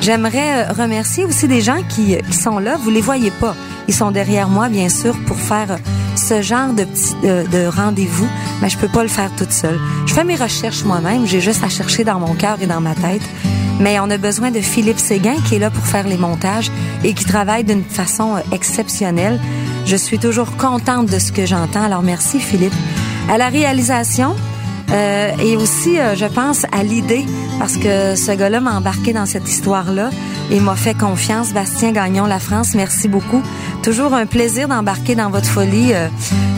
J'aimerais 0.00 0.64
euh, 0.64 0.72
remercier 0.72 1.24
aussi 1.24 1.48
des 1.48 1.60
gens 1.60 1.82
qui, 1.88 2.16
qui 2.16 2.36
sont 2.36 2.58
là. 2.58 2.76
Vous 2.76 2.90
les 2.90 3.00
voyez 3.00 3.30
pas. 3.30 3.54
Ils 3.88 3.94
sont 3.94 4.10
derrière 4.10 4.48
moi, 4.48 4.68
bien 4.68 4.88
sûr, 4.88 5.16
pour 5.26 5.36
faire 5.38 5.72
euh, 5.72 5.76
ce 6.16 6.42
genre 6.42 6.72
de 6.72 7.66
rendez-vous. 7.66 8.28
Mais 8.62 8.68
je 8.68 8.78
peux 8.78 8.88
pas 8.88 9.02
le 9.02 9.08
faire 9.08 9.30
toute 9.36 9.52
seule. 9.52 9.78
Je 10.06 10.14
fais 10.14 10.24
mes 10.24 10.36
recherches 10.36 10.84
moi-même. 10.84 11.26
J'ai 11.26 11.40
juste 11.40 11.64
à 11.64 11.68
chercher 11.68 12.04
dans 12.04 12.20
mon 12.20 12.34
cœur 12.34 12.58
et 12.60 12.66
dans 12.66 12.80
ma 12.80 12.94
tête. 12.94 13.22
Mais 13.80 13.98
on 13.98 14.10
a 14.10 14.18
besoin 14.18 14.50
de 14.50 14.60
Philippe 14.60 14.98
Séguin 14.98 15.36
qui 15.48 15.54
est 15.54 15.58
là 15.58 15.70
pour 15.70 15.86
faire 15.86 16.06
les 16.06 16.18
montages 16.18 16.70
et 17.02 17.14
qui 17.14 17.24
travaille 17.24 17.64
d'une 17.64 17.82
façon 17.82 18.36
euh, 18.36 18.40
exceptionnelle. 18.52 19.40
Je 19.86 19.96
suis 19.96 20.18
toujours 20.18 20.56
contente 20.56 21.06
de 21.06 21.18
ce 21.18 21.32
que 21.32 21.46
j'entends. 21.46 21.82
Alors 21.82 22.02
merci 22.02 22.40
Philippe. 22.40 22.74
À 23.30 23.38
la 23.38 23.48
réalisation, 23.48 24.36
euh, 24.92 25.30
et 25.42 25.56
aussi, 25.56 25.98
euh, 25.98 26.14
je 26.16 26.26
pense 26.26 26.66
à 26.72 26.82
l'idée, 26.82 27.24
parce 27.58 27.76
que 27.76 28.16
ce 28.16 28.32
gars-là 28.32 28.60
m'a 28.60 28.76
embarqué 28.76 29.12
dans 29.12 29.26
cette 29.26 29.48
histoire-là 29.48 30.10
et 30.50 30.60
m'a 30.60 30.76
fait 30.76 30.94
confiance. 30.94 31.52
Bastien 31.52 31.92
Gagnon, 31.92 32.26
la 32.26 32.38
France, 32.38 32.74
merci 32.74 33.08
beaucoup. 33.08 33.42
Toujours 33.82 34.14
un 34.14 34.26
plaisir 34.26 34.68
d'embarquer 34.68 35.14
dans 35.14 35.30
votre 35.30 35.48
folie, 35.48 35.92
euh, 35.92 36.08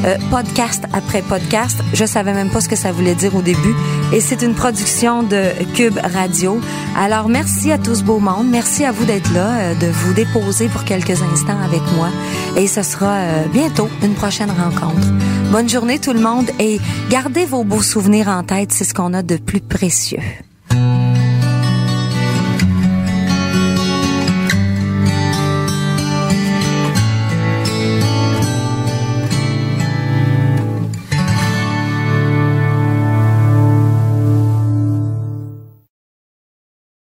euh, 0.05 0.17
podcast 0.31 0.85
après 0.93 1.23
podcast. 1.23 1.79
Je 1.93 2.05
savais 2.05 2.33
même 2.33 2.51
pas 2.51 2.61
ce 2.61 2.69
que 2.69 2.75
ça 2.75 2.91
voulait 2.91 3.15
dire 3.15 3.37
au 3.37 3.43
début. 3.43 3.75
Et 4.13 4.21
c'est 4.21 4.43
une 4.43 4.55
production 4.55 5.23
de 5.23 5.51
Cube 5.75 5.99
Radio. 6.03 6.61
Alors, 6.97 7.29
merci 7.29 7.71
à 7.71 7.79
tous 7.79 8.03
beau 8.03 8.19
monde. 8.19 8.49
Merci 8.51 8.85
à 8.85 8.91
vous 8.91 9.05
d'être 9.05 9.33
là, 9.33 9.51
euh, 9.59 9.75
de 9.75 9.87
vous 9.87 10.13
déposer 10.13 10.69
pour 10.69 10.85
quelques 10.85 11.23
instants 11.23 11.61
avec 11.65 11.83
moi. 11.97 12.09
Et 12.57 12.67
ce 12.67 12.83
sera 12.83 13.13
euh, 13.13 13.45
bientôt 13.53 13.89
une 14.03 14.15
prochaine 14.15 14.51
rencontre. 14.51 15.07
Bonne 15.53 15.69
journée 15.69 15.99
tout 15.99 16.15
le 16.15 16.21
monde 16.21 16.49
et 16.59 16.79
gardez 17.11 17.45
vos 17.45 17.63
beaux 17.63 17.83
souvenirs 17.83 18.29
en 18.29 18.43
tête, 18.43 18.73
c'est 18.73 18.85
ce 18.85 18.95
qu'on 18.95 19.13
a 19.13 19.23
de 19.23 19.37
plus 19.37 19.61
précieux. 19.61 20.23